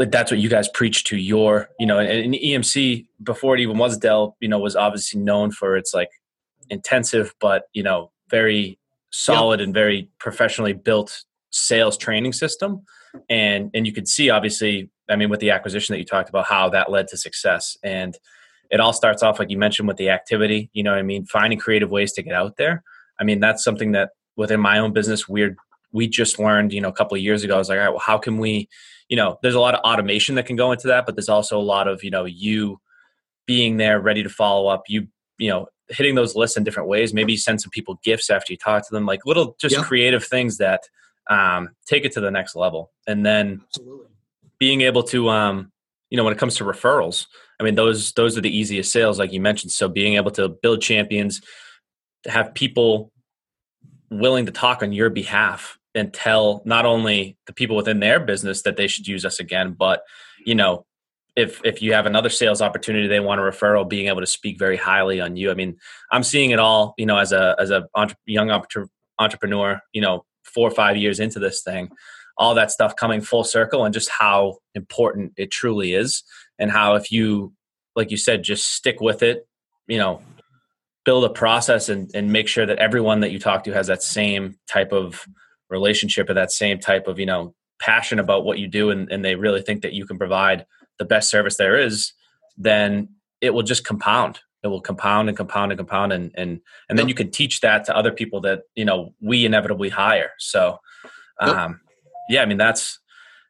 like 0.00 0.10
that's 0.10 0.32
what 0.32 0.40
you 0.40 0.48
guys 0.48 0.68
preach 0.70 1.04
to 1.04 1.16
your 1.16 1.68
you 1.78 1.86
know 1.86 1.98
and, 1.98 2.10
and 2.10 2.34
emc 2.34 3.06
before 3.22 3.54
it 3.54 3.60
even 3.60 3.78
was 3.78 3.96
dell 3.98 4.36
you 4.40 4.48
know 4.48 4.58
was 4.58 4.74
obviously 4.74 5.20
known 5.20 5.52
for 5.52 5.76
its 5.76 5.94
like 5.94 6.10
intensive 6.70 7.34
but 7.40 7.64
you 7.74 7.82
know 7.82 8.10
very 8.30 8.80
solid 9.10 9.60
yep. 9.60 9.66
and 9.66 9.74
very 9.74 10.08
professionally 10.18 10.72
built 10.72 11.24
sales 11.50 11.96
training 11.96 12.32
system. 12.32 12.82
And 13.28 13.70
and 13.74 13.86
you 13.86 13.92
could 13.92 14.08
see 14.08 14.30
obviously 14.30 14.90
i 15.08 15.16
mean 15.16 15.28
with 15.28 15.40
the 15.40 15.50
acquisition 15.50 15.92
that 15.92 15.98
you 15.98 16.04
talked 16.04 16.28
about 16.28 16.46
how 16.46 16.68
that 16.70 16.90
led 16.90 17.08
to 17.08 17.16
success. 17.16 17.76
And 17.82 18.16
it 18.70 18.78
all 18.78 18.92
starts 18.92 19.22
off 19.22 19.38
like 19.38 19.50
you 19.50 19.58
mentioned 19.58 19.88
with 19.88 19.96
the 19.96 20.10
activity 20.10 20.70
you 20.72 20.82
know 20.82 20.94
i 20.94 21.02
mean? 21.02 21.26
Finding 21.26 21.58
creative 21.58 21.90
ways 21.90 22.12
to 22.14 22.22
get 22.22 22.34
out 22.34 22.56
there. 22.56 22.82
I 23.18 23.24
mean 23.24 23.40
that's 23.40 23.64
something 23.64 23.92
that 23.92 24.10
within 24.36 24.60
my 24.60 24.78
own 24.78 24.92
business 24.92 25.28
we're 25.28 25.56
we 25.92 26.08
just 26.08 26.38
learned 26.38 26.72
you 26.72 26.80
know 26.80 26.88
a 26.88 26.92
couple 26.92 27.16
of 27.16 27.22
years 27.22 27.42
ago 27.42 27.54
i 27.54 27.58
was 27.58 27.68
like 27.68 27.78
all 27.78 27.84
right 27.84 27.90
well 27.90 27.98
how 27.98 28.18
can 28.18 28.38
we 28.38 28.68
you 29.08 29.16
know 29.16 29.38
there's 29.42 29.54
a 29.54 29.60
lot 29.60 29.74
of 29.74 29.80
automation 29.80 30.34
that 30.36 30.46
can 30.46 30.56
go 30.56 30.72
into 30.72 30.88
that 30.88 31.06
but 31.06 31.14
there's 31.14 31.28
also 31.28 31.58
a 31.58 31.62
lot 31.62 31.88
of 31.88 32.02
you 32.02 32.10
know 32.10 32.24
you 32.24 32.80
being 33.46 33.76
there 33.76 34.00
ready 34.00 34.22
to 34.22 34.28
follow 34.28 34.68
up 34.68 34.84
you 34.88 35.06
you 35.38 35.50
know 35.50 35.66
hitting 35.88 36.14
those 36.14 36.36
lists 36.36 36.56
in 36.56 36.64
different 36.64 36.88
ways 36.88 37.12
maybe 37.12 37.36
send 37.36 37.60
some 37.60 37.70
people 37.70 37.98
gifts 38.04 38.30
after 38.30 38.52
you 38.52 38.56
talk 38.56 38.86
to 38.86 38.94
them 38.94 39.04
like 39.04 39.26
little 39.26 39.56
just 39.60 39.74
yep. 39.74 39.84
creative 39.84 40.24
things 40.24 40.58
that 40.58 40.82
um, 41.28 41.70
take 41.86 42.04
it 42.04 42.12
to 42.12 42.20
the 42.20 42.30
next 42.30 42.56
level 42.56 42.92
and 43.06 43.26
then 43.26 43.60
Absolutely. 43.66 44.06
being 44.58 44.80
able 44.82 45.02
to 45.02 45.28
um, 45.28 45.72
you 46.10 46.16
know 46.16 46.24
when 46.24 46.32
it 46.32 46.38
comes 46.38 46.56
to 46.56 46.64
referrals 46.64 47.26
i 47.58 47.64
mean 47.64 47.74
those 47.74 48.12
those 48.12 48.38
are 48.38 48.40
the 48.40 48.56
easiest 48.56 48.92
sales 48.92 49.18
like 49.18 49.32
you 49.32 49.40
mentioned 49.40 49.72
so 49.72 49.88
being 49.88 50.14
able 50.14 50.30
to 50.30 50.48
build 50.48 50.80
champions 50.80 51.40
to 52.22 52.30
have 52.30 52.54
people 52.54 53.10
willing 54.10 54.46
to 54.46 54.52
talk 54.52 54.82
on 54.82 54.92
your 54.92 55.10
behalf 55.10 55.78
and 55.94 56.12
tell 56.12 56.62
not 56.64 56.86
only 56.86 57.36
the 57.46 57.52
people 57.52 57.76
within 57.76 58.00
their 58.00 58.20
business 58.20 58.62
that 58.62 58.76
they 58.76 58.86
should 58.86 59.06
use 59.06 59.24
us 59.24 59.40
again, 59.40 59.72
but 59.72 60.02
you 60.44 60.54
know, 60.54 60.86
if 61.36 61.60
if 61.64 61.82
you 61.82 61.92
have 61.92 62.06
another 62.06 62.28
sales 62.28 62.62
opportunity 62.62 63.06
they 63.06 63.20
want 63.20 63.40
a 63.40 63.44
referral, 63.44 63.88
being 63.88 64.08
able 64.08 64.20
to 64.20 64.26
speak 64.26 64.58
very 64.58 64.76
highly 64.76 65.20
on 65.20 65.36
you. 65.36 65.50
I 65.50 65.54
mean, 65.54 65.76
I'm 66.10 66.22
seeing 66.22 66.50
it 66.50 66.58
all. 66.58 66.94
You 66.98 67.06
know, 67.06 67.18
as 67.18 67.32
a 67.32 67.56
as 67.58 67.70
a 67.70 67.88
entre- 67.94 68.16
young 68.26 68.50
entrepreneur, 69.18 69.80
you 69.92 70.00
know, 70.00 70.24
four 70.44 70.68
or 70.68 70.74
five 70.74 70.96
years 70.96 71.20
into 71.20 71.38
this 71.38 71.62
thing, 71.62 71.90
all 72.36 72.54
that 72.54 72.70
stuff 72.70 72.96
coming 72.96 73.20
full 73.20 73.44
circle, 73.44 73.84
and 73.84 73.94
just 73.94 74.10
how 74.10 74.58
important 74.74 75.32
it 75.36 75.50
truly 75.50 75.94
is, 75.94 76.22
and 76.58 76.70
how 76.70 76.94
if 76.94 77.12
you, 77.12 77.52
like 77.94 78.10
you 78.10 78.16
said, 78.16 78.42
just 78.42 78.74
stick 78.74 79.00
with 79.00 79.22
it, 79.22 79.46
you 79.86 79.98
know, 79.98 80.22
build 81.04 81.24
a 81.24 81.30
process 81.30 81.88
and 81.88 82.10
and 82.14 82.32
make 82.32 82.48
sure 82.48 82.66
that 82.66 82.78
everyone 82.78 83.20
that 83.20 83.30
you 83.30 83.38
talk 83.38 83.64
to 83.64 83.72
has 83.72 83.86
that 83.86 84.02
same 84.02 84.58
type 84.68 84.92
of 84.92 85.26
relationship 85.70 86.28
or 86.28 86.34
that 86.34 86.50
same 86.50 86.78
type 86.78 87.06
of 87.06 87.18
you 87.18 87.26
know 87.26 87.54
passion 87.78 88.18
about 88.18 88.44
what 88.44 88.58
you 88.58 88.68
do 88.68 88.90
and, 88.90 89.10
and 89.10 89.24
they 89.24 89.34
really 89.34 89.62
think 89.62 89.80
that 89.82 89.94
you 89.94 90.04
can 90.04 90.18
provide 90.18 90.66
the 90.98 91.04
best 91.04 91.30
service 91.30 91.56
there 91.56 91.78
is 91.78 92.12
then 92.58 93.08
it 93.40 93.54
will 93.54 93.62
just 93.62 93.84
compound. 93.84 94.40
It 94.62 94.68
will 94.68 94.82
compound 94.82 95.28
and 95.28 95.36
compound 95.36 95.72
and 95.72 95.78
compound 95.78 96.12
and 96.12 96.30
and 96.34 96.60
and 96.88 96.98
then 96.98 97.08
you 97.08 97.14
can 97.14 97.30
teach 97.30 97.60
that 97.60 97.84
to 97.86 97.96
other 97.96 98.12
people 98.12 98.42
that 98.42 98.62
you 98.74 98.84
know 98.84 99.14
we 99.20 99.46
inevitably 99.46 99.88
hire. 99.88 100.32
So 100.38 100.78
um 101.40 101.80
yeah 102.28 102.42
i 102.42 102.46
mean 102.46 102.58
that's 102.58 102.98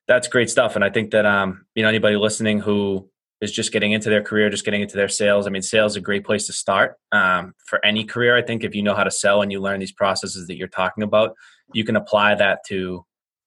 that's 0.07 0.29
great 0.29 0.49
stuff. 0.49 0.77
And 0.77 0.85
i 0.85 0.91
think 0.91 1.11
that 1.11 1.27
um 1.27 1.67
you 1.75 1.83
know 1.83 1.89
anybody 1.89 2.17
listening 2.17 2.61
who 2.61 3.11
is 3.41 3.53
just 3.53 3.73
getting 3.73 3.93
into 3.93 4.11
their 4.11 4.23
career 4.23 4.51
just 4.51 4.65
getting 4.65 4.83
into 4.83 4.97
their 4.97 5.09
sales 5.09 5.47
i 5.47 5.51
mean 5.51 5.63
sales 5.63 5.93
is 5.93 5.97
a 5.97 6.01
great 6.01 6.25
place 6.25 6.47
to 6.47 6.53
start 6.53 6.97
um, 7.13 7.55
for 7.65 7.85
any 7.85 8.05
career 8.05 8.37
i 8.37 8.43
think 8.43 8.65
if 8.65 8.75
you 8.75 8.83
know 8.83 8.95
how 8.95 9.05
to 9.05 9.11
sell 9.11 9.43
and 9.43 9.51
you 9.51 9.61
learn 9.61 9.81
these 9.81 9.93
processes 9.93 10.47
that 10.47 10.57
you're 10.57 10.69
talking 10.69 11.03
about 11.03 11.35
you 11.73 11.85
can 11.85 11.97
apply 11.97 12.35
that 12.35 12.61
to 12.67 13.05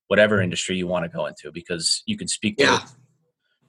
whatever 0.07 0.41
industry 0.41 0.75
you 0.75 0.87
want 0.87 1.03
to 1.03 1.09
go 1.09 1.25
into 1.25 1.51
because 1.51 2.03
you 2.05 2.17
can 2.17 2.27
speak 2.27 2.57
to 2.57 2.63
yeah. 2.63 2.83
It. 2.83 2.89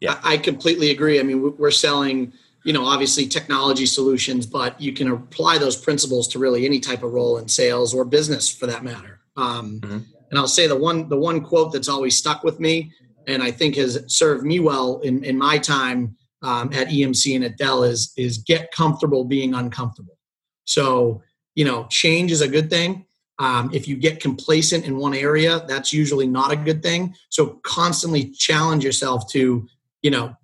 Yeah, 0.00 0.20
I 0.22 0.37
completely 0.37 0.90
agree. 0.90 1.18
I 1.18 1.22
mean, 1.22 1.56
we're 1.56 1.70
selling, 1.70 2.34
you 2.62 2.75
know, 2.75 2.84
obviously 2.84 3.26
technology 3.26 3.87
solutions, 3.87 4.44
but 4.44 4.78
you 4.78 4.92
can 4.92 5.10
apply 5.10 5.56
those 5.56 5.76
principles 5.76 6.28
to 6.28 6.38
really 6.38 6.66
any 6.66 6.78
type 6.78 7.02
of 7.02 7.12
role 7.14 7.38
in 7.38 7.48
sales 7.48 7.94
or 7.94 8.04
business 8.04 8.54
for 8.54 8.66
that 8.66 8.84
matter. 8.84 9.20
Um, 9.37 9.80
mm-hmm. 9.80 9.98
And 10.30 10.38
I'll 10.38 10.48
say 10.48 10.66
the 10.66 10.76
one 10.76 11.08
the 11.08 11.16
one 11.16 11.40
quote 11.40 11.72
that's 11.72 11.88
always 11.88 12.18
stuck 12.18 12.44
with 12.44 12.60
me, 12.60 12.92
and 13.26 13.42
I 13.42 13.50
think 13.50 13.76
has 13.76 14.04
served 14.08 14.44
me 14.44 14.60
well 14.60 15.00
in, 15.00 15.25
in 15.25 15.38
my 15.38 15.56
time 15.56 16.16
um, 16.44 16.72
at 16.72 16.88
EMC 16.88 17.34
and 17.34 17.44
at 17.44 17.56
Dell 17.56 17.82
is 17.82 18.12
is 18.16 18.38
get 18.38 18.70
comfortable 18.72 19.24
being 19.24 19.54
uncomfortable. 19.54 20.18
So 20.64 21.22
you 21.54 21.64
know, 21.64 21.86
change 21.88 22.32
is 22.32 22.40
a 22.40 22.48
good 22.48 22.68
thing 22.68 23.06
um, 23.38 23.70
if 23.72 23.88
you 23.88 23.96
get 23.96 24.20
complacent 24.20 24.84
in 24.84 24.96
one 24.96 25.14
area, 25.14 25.64
that's 25.66 25.92
usually 25.92 26.26
not 26.26 26.52
a 26.52 26.56
good 26.56 26.82
thing. 26.82 27.14
So 27.30 27.60
constantly 27.64 28.30
challenge 28.30 28.84
yourself 28.84 29.28
to, 29.32 29.66
you 30.02 30.10
know, 30.10 30.36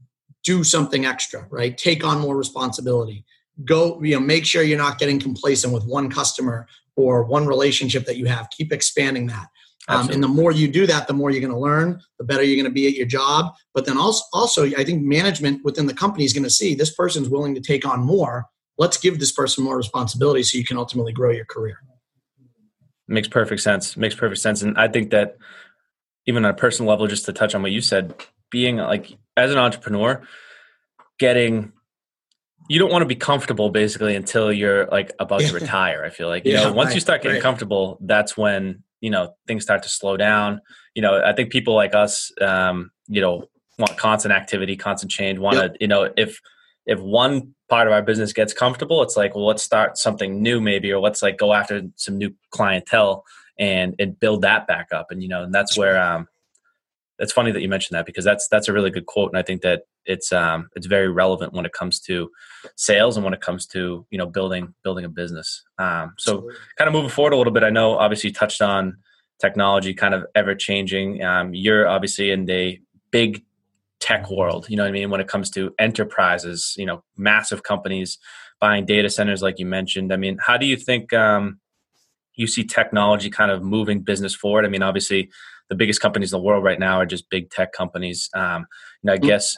do 0.43 0.65
something 0.65 1.07
extra, 1.07 1.47
right? 1.51 1.77
Take 1.77 2.05
on 2.05 2.21
more 2.21 2.37
responsibility. 2.37 3.25
Go, 3.65 4.03
you 4.03 4.15
know, 4.15 4.21
make 4.21 4.45
sure 4.45 4.63
you're 4.63 4.79
not 4.79 4.99
getting 4.99 5.21
complacent 5.21 5.73
with 5.73 5.85
one 5.85 6.11
customer 6.11 6.67
or 6.97 7.25
one 7.25 7.47
relationship 7.47 8.07
that 8.07 8.17
you 8.17 8.27
have. 8.27 8.49
Keep 8.51 8.73
expanding 8.73 9.27
that. 9.29 9.47
Um, 9.89 10.11
and 10.11 10.23
the 10.23 10.29
more 10.29 10.53
you 10.53 10.69
do 10.69 10.87
that, 10.87 11.09
the 11.09 11.15
more 11.15 11.31
you're 11.31 11.41
going 11.41 11.53
to 11.53 11.59
learn, 11.59 12.01
the 12.19 12.25
better 12.25 12.43
you're 12.43 12.57
going 12.57 12.71
to 12.71 12.71
be 12.71 12.87
at 12.87 12.95
your 12.95 13.07
job. 13.07 13.55
But 13.75 13.87
then 13.87 13.97
also, 13.97 14.23
also, 14.33 14.65
I 14.67 14.85
think 14.85 15.03
management 15.03 15.65
within 15.65 15.87
the 15.87 15.95
company 15.95 16.25
is 16.25 16.33
going 16.33 16.45
to 16.45 16.51
see 16.51 16.75
this 16.75 16.95
person's 16.95 17.29
willing 17.29 17.55
to 17.55 17.61
take 17.61 17.87
on 17.87 18.01
more. 18.01 18.47
Let's 18.79 18.97
give 18.99 19.19
this 19.19 19.33
person 19.33 19.65
more 19.65 19.77
responsibility 19.77 20.43
so 20.43 20.59
you 20.59 20.65
can 20.65 20.77
ultimately 20.77 21.13
grow 21.13 21.31
your 21.31 21.47
career. 21.47 21.79
Makes 23.09 23.29
perfect 23.29 23.63
sense. 23.63 23.97
Makes 23.97 24.15
perfect 24.15 24.41
sense. 24.41 24.63
And 24.63 24.79
I 24.79 24.87
think 24.87 25.11
that 25.11 25.37
even 26.27 26.45
on 26.45 26.51
a 26.51 26.55
personal 26.55 26.91
level, 26.91 27.07
just 27.07 27.25
to 27.27 27.33
touch 27.33 27.55
on 27.55 27.63
what 27.63 27.73
you 27.73 27.81
said, 27.81 28.15
being 28.51 28.77
like 28.77 29.17
as 29.37 29.51
an 29.51 29.59
entrepreneur, 29.59 30.23
getting 31.19 31.73
you 32.69 32.79
don't 32.79 32.93
want 32.93 33.03
to 33.03 33.07
be 33.07 33.17
comfortable 33.17 33.71
basically 33.71 34.15
until 34.15 34.53
you're 34.53 34.87
like 34.87 35.13
about 35.19 35.41
to 35.41 35.53
retire. 35.61 36.05
I 36.05 36.11
feel 36.11 36.29
like 36.29 36.45
you 36.45 36.53
yeah, 36.53 36.65
know 36.65 36.73
once 36.73 36.89
right, 36.89 36.95
you 36.95 37.01
start 37.01 37.23
getting 37.23 37.37
right. 37.37 37.43
comfortable, 37.43 37.99
that's 38.01 38.37
when 38.37 38.85
you 39.01 39.11
know 39.11 39.35
things 39.47 39.63
start 39.63 39.83
to 39.83 39.89
slow 39.89 40.17
down. 40.17 40.61
You 40.95 41.03
know 41.03 41.23
i 41.25 41.33
think 41.33 41.51
people 41.51 41.75
like 41.75 41.95
us 41.95 42.33
um, 42.41 42.91
you 43.07 43.21
know 43.21 43.45
want 43.79 43.97
constant 43.97 44.33
activity 44.33 44.77
constant 44.77 45.11
change 45.11 45.39
want 45.39 45.57
to 45.57 45.63
yep. 45.63 45.77
you 45.81 45.89
know 45.89 46.13
if 46.17 46.39
if 46.85 46.99
one 47.01 47.55
part 47.69 47.87
of 47.87 47.93
our 47.93 48.03
business 48.03 48.33
gets 48.33 48.53
comfortable 48.53 49.01
it's 49.03 49.17
like 49.17 49.35
well 49.35 49.47
let's 49.47 49.63
start 49.63 49.97
something 49.97 50.43
new 50.43 50.61
maybe 50.61 50.93
or 50.93 51.01
let's 51.01 51.23
like 51.23 51.39
go 51.39 51.53
after 51.55 51.83
some 51.97 52.19
new 52.19 52.35
clientele 52.51 53.25
and 53.61 53.95
and 53.99 54.19
build 54.19 54.43
that 54.43 54.67
back 54.67 54.89
up. 54.93 55.11
And 55.11 55.23
you 55.23 55.29
know 55.29 55.45
and 55.45 55.55
that's 55.55 55.79
where 55.79 56.03
um 56.03 56.27
it's 57.21 57.33
funny 57.33 57.53
that 57.53 57.61
you 57.61 57.69
mentioned 57.69 57.97
that 57.97 58.07
because 58.07 58.25
that's 58.25 58.49
that's 58.49 58.69
a 58.69 58.73
really 58.73 58.91
good 58.91 59.07
quote 59.07 59.31
and 59.31 59.39
i 59.39 59.43
think 59.43 59.63
that 59.63 59.83
it's 60.07 60.33
um 60.33 60.69
it's 60.75 60.87
very 60.87 61.09
relevant 61.09 61.53
when 61.53 61.65
it 61.65 61.73
comes 61.73 62.01
to 62.01 62.31
sales 62.77 63.17
and 63.17 63.25
when 63.25 63.35
it 63.35 63.41
comes 63.41 63.67
to 63.67 64.07
you 64.11 64.19
know 64.19 64.27
building 64.27 64.75
building 64.83 65.05
a 65.05 65.09
business. 65.09 65.63
Um 65.79 66.15
so 66.19 66.33
Absolutely. 66.33 66.55
kind 66.79 66.89
of 66.89 66.93
moving 66.93 67.11
forward 67.11 67.33
a 67.33 67.37
little 67.37 67.53
bit 67.53 67.63
i 67.63 67.71
know 67.71 67.99
obviously 67.99 68.29
you 68.29 68.35
touched 68.35 68.63
on 68.63 68.97
technology 69.41 69.95
kind 69.95 70.13
of 70.13 70.27
ever 70.35 70.55
changing. 70.55 71.23
Um 71.23 71.55
you're 71.55 71.89
obviously 71.89 72.31
in 72.31 72.47
the 72.47 72.79
big 73.11 73.45
tech 73.99 74.31
world 74.31 74.67
you 74.71 74.77
know 74.77 74.83
what 74.83 74.89
i 74.89 74.93
mean 74.93 75.11
when 75.11 75.21
it 75.21 75.29
comes 75.29 75.51
to 75.51 75.75
enterprises 75.79 76.75
you 76.79 76.87
know 76.87 77.05
massive 77.19 77.63
companies 77.63 78.19
buying 78.59 78.87
data 78.87 79.11
centers 79.11 79.43
like 79.43 79.59
you 79.59 79.67
mentioned. 79.67 80.13
I 80.13 80.17
mean 80.17 80.39
how 80.41 80.57
do 80.57 80.67
you 80.67 80.77
think 80.77 81.13
um 81.13 81.61
you 82.35 82.47
see 82.47 82.65
technology 82.65 83.29
kind 83.29 83.51
of 83.51 83.63
moving 83.63 84.01
business 84.01 84.35
forward? 84.35 84.65
I 84.65 84.69
mean 84.69 84.83
obviously 84.83 85.31
the 85.71 85.77
biggest 85.77 86.01
companies 86.01 86.33
in 86.33 86.39
the 86.39 86.45
world 86.45 86.63
right 86.63 86.79
now 86.79 86.97
are 86.97 87.07
just 87.07 87.31
big 87.31 87.49
tech 87.51 87.73
companies. 87.73 88.29
Um, 88.35 88.67
and 89.03 89.11
I 89.11 89.17
mm-hmm. 89.17 89.27
guess 89.27 89.57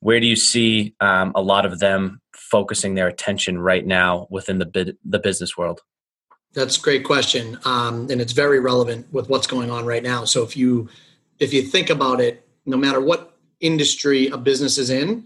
where 0.00 0.20
do 0.20 0.26
you 0.26 0.36
see 0.36 0.94
um, 1.00 1.32
a 1.34 1.40
lot 1.40 1.64
of 1.64 1.78
them 1.78 2.20
focusing 2.34 2.94
their 2.94 3.06
attention 3.06 3.58
right 3.58 3.86
now 3.86 4.26
within 4.30 4.58
the 4.58 4.66
bid, 4.66 4.98
the 5.04 5.20
business 5.20 5.56
world? 5.56 5.80
That's 6.54 6.76
a 6.76 6.80
great 6.80 7.04
question, 7.04 7.58
um, 7.64 8.08
and 8.10 8.20
it's 8.20 8.32
very 8.32 8.60
relevant 8.60 9.10
with 9.10 9.30
what's 9.30 9.46
going 9.46 9.70
on 9.70 9.86
right 9.86 10.02
now. 10.02 10.26
So 10.26 10.42
if 10.42 10.54
you 10.54 10.90
if 11.38 11.54
you 11.54 11.62
think 11.62 11.88
about 11.88 12.20
it, 12.20 12.46
no 12.66 12.76
matter 12.76 13.00
what 13.00 13.38
industry 13.60 14.26
a 14.26 14.36
business 14.36 14.76
is 14.76 14.90
in, 14.90 15.24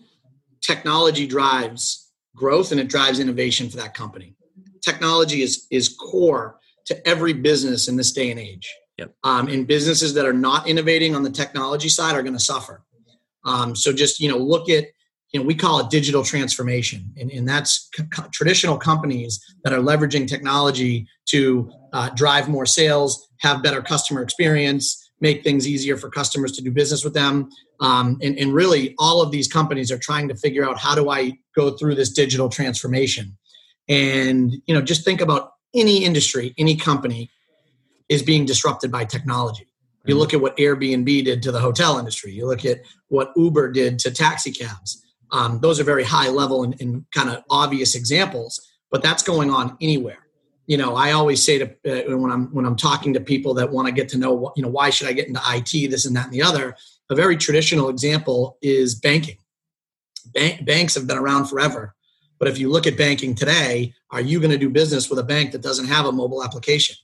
technology 0.61 1.27
drives 1.27 2.13
growth 2.37 2.71
and 2.71 2.81
it 2.81 2.89
drives 2.89 3.19
innovation 3.19 3.69
for 3.69 3.79
that 3.79 3.95
company. 3.95 4.37
Technology 4.85 5.43
is 5.43 5.67
is 5.71 5.89
core 5.89 6.61
to 6.85 7.09
every 7.09 7.33
business 7.33 7.89
in 7.89 7.97
this 7.97 8.13
day 8.13 8.31
and 8.31 8.39
age. 8.39 8.73
Yep. 8.99 9.15
Um, 9.25 9.49
and 9.49 9.67
businesses 9.67 10.15
that 10.15 10.25
are 10.25 10.33
not 10.33 10.67
innovating 10.69 11.15
on 11.15 11.23
the 11.23 11.31
technology 11.31 11.89
side 11.89 12.17
are 12.17 12.23
going 12.23 12.35
to 12.35 12.41
suffer. 12.41 12.83
Um, 13.45 13.77
so 13.77 13.93
just 13.93 14.21
you 14.21 14.29
know, 14.29 14.39
look 14.39 14.69
at 14.69 14.87
you 15.33 15.41
know 15.41 15.47
we 15.47 15.55
call 15.55 15.81
it 15.81 15.91
digital 15.91 16.25
transformation, 16.25 17.13
and, 17.19 17.31
and 17.31 17.49
that's 17.49 17.91
traditional 18.33 18.79
companies 18.79 19.41
that 19.65 19.73
are 19.73 19.81
leveraging 19.81 20.27
technology 20.27 21.07
to 21.27 21.71
uh, 21.93 22.09
drive 22.11 22.49
more 22.49 22.67
sales, 22.67 23.29
have 23.41 23.63
better 23.63 23.83
customer 23.83 24.23
experience, 24.23 25.11
make 25.21 25.45
things 25.45 25.69
easier 25.69 25.97
for 25.97 26.09
customers 26.09 26.53
to 26.53 26.63
do 26.63 26.71
business 26.71 27.05
with 27.05 27.15
them. 27.15 27.49
Um, 27.81 28.19
and, 28.23 28.39
and 28.39 28.55
really, 28.55 28.95
all 28.99 29.21
of 29.21 29.31
these 29.31 29.47
companies 29.47 29.93
are 29.93 29.99
trying 29.99 30.29
to 30.29 30.35
figure 30.35 30.69
out 30.69 30.79
how 30.79 30.95
do 30.95 31.11
I 31.11 31.39
go 31.55 31.77
through 31.77 31.95
this 31.97 32.11
digital 32.11 32.49
transformation. 32.49 33.37
And 33.89 34.55
you 34.67 34.75
know, 34.75 34.81
just 34.81 35.05
think 35.05 35.21
about 35.21 35.53
any 35.75 36.05
industry, 36.05 36.55
any 36.57 36.77
company 36.77 37.31
is 38.09 38.23
being 38.23 38.45
disrupted 38.45 38.91
by 38.91 39.05
technology. 39.05 39.67
You 40.05 40.15
mm-hmm. 40.15 40.21
look 40.21 40.35
at 40.35 40.41
what 40.41 40.57
Airbnb 40.57 41.25
did 41.25 41.43
to 41.43 41.53
the 41.53 41.61
hotel 41.61 41.99
industry. 41.99 42.33
You 42.33 42.47
look 42.47 42.65
at 42.65 42.81
what 43.09 43.33
Uber 43.37 43.73
did 43.73 43.99
to 44.01 44.11
taxi 44.11 44.53
cabs. 44.53 45.03
Um, 45.33 45.59
those 45.61 45.81
are 45.81 45.85
very 45.85 46.05
high 46.05 46.29
level 46.29 46.63
and, 46.63 46.81
and 46.81 47.05
kind 47.13 47.31
of 47.31 47.43
obvious 47.51 47.95
examples, 47.95 48.61
but 48.91 49.03
that's 49.03 49.23
going 49.23 49.51
on 49.51 49.77
anywhere. 49.81 50.19
You 50.67 50.77
know, 50.77 50.95
I 50.95 51.13
always 51.13 51.43
say 51.43 51.59
to 51.59 51.67
uh, 51.67 52.17
when 52.17 52.31
I'm 52.31 52.53
when 52.53 52.65
I'm 52.65 52.77
talking 52.77 53.13
to 53.15 53.21
people 53.21 53.55
that 53.55 53.71
want 53.71 53.87
to 53.87 53.93
get 53.93 54.09
to 54.11 54.19
know, 54.19 54.33
what, 54.33 54.55
you 54.57 54.63
know, 54.63 54.69
why 54.69 54.91
should 54.91 55.09
I 55.09 55.13
get 55.13 55.29
into 55.29 55.41
IT, 55.49 55.91
this 55.91 56.07
and 56.07 56.17
that 56.17 56.27
and 56.27 56.33
the 56.33 56.43
other. 56.43 56.77
A 57.09 57.15
very 57.15 57.37
traditional 57.37 57.89
example 57.89 58.59
is 58.63 58.97
banking. 58.97 59.39
Bank, 60.35 60.65
banks 60.65 60.95
have 60.97 61.07
been 61.07 61.19
around 61.19 61.47
forever, 61.47 61.95
but 62.41 62.49
if 62.49 62.59
you 62.59 62.69
look 62.69 62.89
at 62.89 62.97
banking 62.97 63.37
today, 63.37 63.95
are 64.11 64.21
you 64.21 64.41
going 64.41 64.51
to 64.51 64.59
do 64.59 64.69
business 64.69 65.09
with 65.09 65.21
a 65.21 65.25
bank 65.25 65.53
that 65.53 65.63
doesn't 65.63 65.87
have 65.87 66.07
a 66.07 66.13
mobile 66.13 66.43
application? 66.43 66.97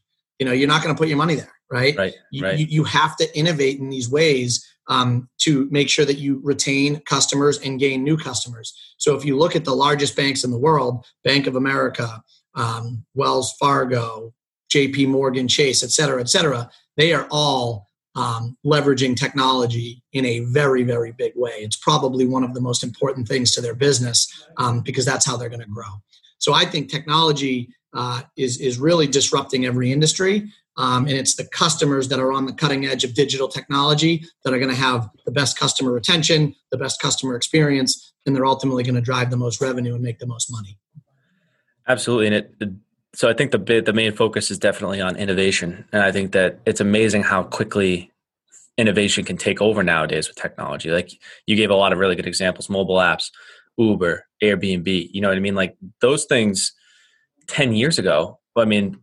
You 0.43 0.47
know 0.47 0.53
you're 0.53 0.69
not 0.69 0.83
going 0.83 0.93
to 0.93 0.99
put 0.99 1.09
your 1.09 1.17
money 1.17 1.37
there 1.37 1.53
right? 1.73 1.97
Right, 1.97 2.15
you, 2.31 2.45
right. 2.45 2.59
You, 2.59 2.67
you 2.67 2.85
have 2.85 3.17
to 3.17 3.37
innovate 3.37 3.81
in 3.81 3.89
these 3.89 4.11
ways 4.11 4.65
um, 4.89 5.29
to 5.39 5.69
make 5.71 5.89
sure 5.89 6.05
that 6.05 6.19
you 6.19 6.41
retain 6.45 7.01
customers 7.07 7.59
and 7.61 7.81
gain 7.81 8.05
new 8.05 8.17
customers. 8.17 8.75
So 8.99 9.17
if 9.17 9.25
you 9.25 9.39
look 9.39 9.57
at 9.57 9.65
the 9.65 9.75
largest 9.75 10.15
banks 10.15 10.45
in 10.45 10.51
the 10.51 10.59
world 10.59 11.05
bank 11.25 11.47
of 11.47 11.57
america 11.57 12.23
um, 12.55 13.05
wells 13.15 13.55
fargo 13.59 14.35
jp 14.73 15.09
morgan 15.09 15.49
chase 15.49 15.83
et 15.83 15.91
cetera 15.91 16.21
et 16.21 16.29
cetera 16.29 16.71
they 16.97 17.13
are 17.15 17.27
all 17.31 17.89
um, 18.15 18.59
leveraging 18.67 19.17
technology 19.17 20.03
in 20.13 20.27
a 20.27 20.41
very 20.41 20.83
very 20.83 21.13
big 21.13 21.33
way. 21.35 21.53
It's 21.61 21.77
probably 21.77 22.27
one 22.27 22.45
of 22.45 22.53
the 22.53 22.61
most 22.61 22.85
important 22.85 23.27
things 23.27 23.53
to 23.53 23.63
their 23.63 23.75
business 23.75 24.29
um, 24.59 24.83
because 24.83 25.07
that's 25.07 25.25
how 25.25 25.39
they're 25.39 25.49
going 25.49 25.61
to 25.61 25.67
grow. 25.67 25.93
So 26.37 26.53
i 26.53 26.65
think 26.67 26.91
technology 26.91 27.73
uh, 27.95 28.23
is 28.37 28.61
is 28.61 28.79
really 28.79 29.07
disrupting 29.07 29.67
every 29.67 29.93
industry. 29.93 30.51
Um, 30.79 31.07
and 31.07 31.17
it's 31.17 31.35
the 31.35 31.45
customers 31.45 32.09
that 32.09 32.19
are 32.19 32.33
on 32.33 32.47
the 32.47 32.53
cutting 32.53 32.87
edge 32.87 33.05
of 33.05 33.13
digital 33.13 33.47
technology 33.47 34.25
that 34.43 34.55
are 34.55 34.59
going 34.59 34.71
to 34.71 34.77
have 34.77 35.11
the 35.27 35.31
best 35.31 35.59
customer 35.59 35.93
retention, 35.93 36.55
the 36.71 36.79
best 36.79 37.01
customer 37.01 37.37
experience, 37.37 38.15
and 38.25 38.35
they're 38.35 38.47
ultimately 38.47 38.83
going 38.83 38.95
to 38.95 39.03
drive 39.03 39.31
the 39.31 39.37
most 39.37 39.61
revenue 39.61 39.95
and 39.95 40.03
make 40.03 40.19
the 40.19 40.27
most 40.27 40.51
money. 40.51 40.79
Absolutely, 41.87 42.27
and 42.29 42.37
it. 42.37 42.71
So 43.15 43.29
I 43.29 43.35
think 43.35 43.51
the 43.51 43.83
the 43.85 43.93
main 43.93 44.13
focus 44.13 44.51
is 44.51 44.59
definitely 44.59 45.01
on 45.01 45.17
innovation, 45.17 45.85
and 45.93 46.03
I 46.03 46.11
think 46.13 46.33
that 46.33 46.61
it's 46.65 46.81
amazing 46.81 47.25
how 47.25 47.43
quickly 47.43 48.11
innovation 48.79 49.25
can 49.25 49.37
take 49.37 49.61
over 49.61 49.83
nowadays 49.83 50.29
with 50.29 50.37
technology. 50.37 50.91
Like 50.91 51.11
you 51.47 51.57
gave 51.57 51.69
a 51.71 51.75
lot 51.75 51.93
of 51.93 51.99
really 51.99 52.17
good 52.17 52.27
examples: 52.27 52.71
mobile 52.71 52.97
apps, 52.97 53.31
Uber, 53.77 54.25
Airbnb. 54.43 55.11
You 55.13 55.21
know 55.21 55.29
what 55.29 55.37
I 55.37 55.41
mean? 55.41 55.55
Like 55.55 55.77
those 56.01 56.25
things 56.25 56.73
10 57.47 57.75
years 57.75 57.99
ago 57.99 58.39
but 58.55 58.63
i 58.63 58.65
mean 58.65 58.99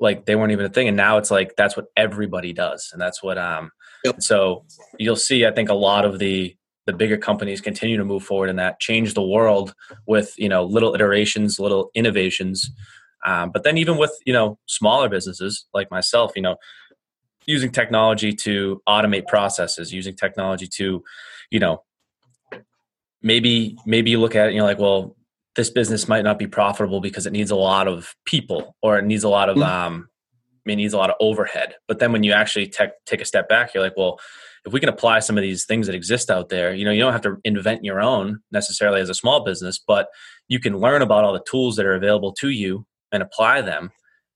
like 0.00 0.26
they 0.26 0.36
weren't 0.36 0.52
even 0.52 0.66
a 0.66 0.68
thing 0.68 0.88
and 0.88 0.96
now 0.96 1.18
it's 1.18 1.30
like 1.30 1.54
that's 1.56 1.76
what 1.76 1.86
everybody 1.96 2.52
does 2.52 2.90
and 2.92 3.00
that's 3.00 3.22
what 3.22 3.38
um 3.38 3.70
yep. 4.04 4.20
so 4.22 4.64
you'll 4.98 5.16
see 5.16 5.46
i 5.46 5.50
think 5.50 5.68
a 5.68 5.74
lot 5.74 6.04
of 6.04 6.18
the 6.18 6.54
the 6.86 6.92
bigger 6.94 7.18
companies 7.18 7.60
continue 7.60 7.98
to 7.98 8.04
move 8.04 8.22
forward 8.22 8.48
in 8.48 8.56
that 8.56 8.80
change 8.80 9.12
the 9.12 9.22
world 9.22 9.74
with 10.06 10.34
you 10.38 10.48
know 10.48 10.64
little 10.64 10.94
iterations 10.94 11.58
little 11.58 11.90
innovations 11.94 12.70
um, 13.26 13.50
but 13.50 13.62
then 13.64 13.76
even 13.76 13.98
with 13.98 14.12
you 14.24 14.32
know 14.32 14.58
smaller 14.66 15.08
businesses 15.08 15.66
like 15.74 15.90
myself 15.90 16.32
you 16.34 16.42
know 16.42 16.56
using 17.44 17.70
technology 17.70 18.32
to 18.32 18.80
automate 18.88 19.26
processes 19.26 19.92
using 19.92 20.14
technology 20.14 20.66
to 20.66 21.02
you 21.50 21.58
know 21.58 21.82
maybe 23.22 23.76
maybe 23.84 24.10
you 24.10 24.18
look 24.18 24.34
at 24.34 24.44
it 24.44 24.48
and 24.48 24.56
you're 24.56 24.64
like 24.64 24.78
well 24.78 25.14
this 25.58 25.70
business 25.70 26.06
might 26.06 26.22
not 26.22 26.38
be 26.38 26.46
profitable 26.46 27.00
because 27.00 27.26
it 27.26 27.32
needs 27.32 27.50
a 27.50 27.56
lot 27.56 27.88
of 27.88 28.14
people 28.24 28.76
or 28.80 28.96
it 28.96 29.04
needs 29.04 29.24
a 29.24 29.28
lot 29.28 29.48
of 29.48 29.56
mm-hmm. 29.56 29.68
um 29.68 30.08
I 30.64 30.70
mean, 30.70 30.78
it 30.78 30.82
needs 30.82 30.94
a 30.94 30.98
lot 30.98 31.10
of 31.10 31.16
overhead. 31.18 31.74
But 31.88 31.98
then 31.98 32.12
when 32.12 32.22
you 32.22 32.32
actually 32.32 32.66
te- 32.66 32.92
take 33.06 33.22
a 33.22 33.24
step 33.24 33.48
back, 33.48 33.72
you're 33.72 33.82
like, 33.82 33.96
well, 33.96 34.20
if 34.66 34.72
we 34.72 34.80
can 34.80 34.90
apply 34.90 35.20
some 35.20 35.38
of 35.38 35.42
these 35.42 35.64
things 35.64 35.86
that 35.86 35.94
exist 35.94 36.30
out 36.30 36.50
there, 36.50 36.74
you 36.74 36.84
know, 36.84 36.90
you 36.90 37.00
don't 37.00 37.12
have 37.12 37.22
to 37.22 37.38
invent 37.42 37.84
your 37.84 38.02
own 38.02 38.40
necessarily 38.52 39.00
as 39.00 39.08
a 39.08 39.14
small 39.14 39.42
business, 39.42 39.78
but 39.78 40.08
you 40.46 40.60
can 40.60 40.76
learn 40.78 41.00
about 41.00 41.24
all 41.24 41.32
the 41.32 41.42
tools 41.50 41.76
that 41.76 41.86
are 41.86 41.94
available 41.94 42.32
to 42.34 42.50
you 42.50 42.84
and 43.10 43.22
apply 43.22 43.62
them. 43.62 43.90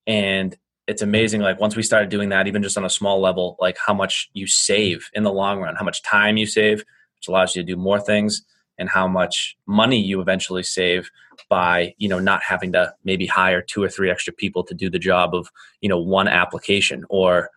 And 0.06 0.56
it's 0.88 1.02
amazing, 1.02 1.42
like 1.42 1.60
once 1.60 1.76
we 1.76 1.82
started 1.82 2.08
doing 2.08 2.30
that, 2.30 2.46
even 2.46 2.62
just 2.62 2.78
on 2.78 2.84
a 2.84 2.90
small 2.90 3.20
level, 3.20 3.56
like 3.60 3.76
how 3.86 3.92
much 3.92 4.30
you 4.32 4.46
save 4.46 5.10
in 5.12 5.22
the 5.22 5.32
long 5.32 5.60
run, 5.60 5.76
how 5.76 5.84
much 5.84 6.02
time 6.02 6.38
you 6.38 6.46
save, 6.46 6.78
which 6.78 7.28
allows 7.28 7.54
you 7.54 7.62
to 7.62 7.66
do 7.66 7.76
more 7.76 8.00
things 8.00 8.42
and 8.78 8.88
how 8.88 9.06
much 9.06 9.56
money 9.66 10.00
you 10.00 10.20
eventually 10.20 10.62
save 10.62 11.10
by 11.48 11.94
you 11.98 12.08
know 12.08 12.18
not 12.18 12.42
having 12.42 12.72
to 12.72 12.92
maybe 13.04 13.26
hire 13.26 13.60
two 13.62 13.82
or 13.82 13.88
three 13.88 14.10
extra 14.10 14.32
people 14.32 14.62
to 14.64 14.74
do 14.74 14.90
the 14.90 14.98
job 14.98 15.34
of 15.34 15.50
you 15.80 15.88
know 15.88 15.98
one 15.98 16.28
application 16.28 17.04
or 17.08 17.50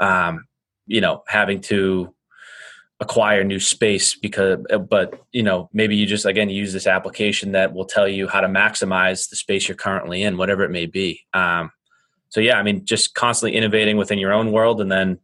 um, 0.00 0.46
you 0.86 1.00
know 1.00 1.22
having 1.28 1.60
to 1.60 2.14
acquire 3.00 3.42
new 3.42 3.58
space 3.58 4.14
because 4.14 4.58
but 4.88 5.20
you 5.32 5.42
know 5.42 5.68
maybe 5.72 5.96
you 5.96 6.06
just 6.06 6.24
again 6.24 6.48
use 6.48 6.72
this 6.72 6.86
application 6.86 7.52
that 7.52 7.72
will 7.72 7.84
tell 7.84 8.06
you 8.08 8.28
how 8.28 8.40
to 8.40 8.46
maximize 8.46 9.28
the 9.28 9.36
space 9.36 9.66
you're 9.66 9.76
currently 9.76 10.22
in 10.22 10.36
whatever 10.36 10.62
it 10.62 10.70
may 10.70 10.86
be. 10.86 11.20
Um, 11.34 11.72
so 12.32 12.40
yeah 12.40 12.58
i 12.58 12.62
mean 12.62 12.84
just 12.84 13.14
constantly 13.14 13.56
innovating 13.56 13.96
within 13.96 14.18
your 14.18 14.32
own 14.32 14.50
world 14.50 14.80
and 14.80 14.90
then 14.90 15.18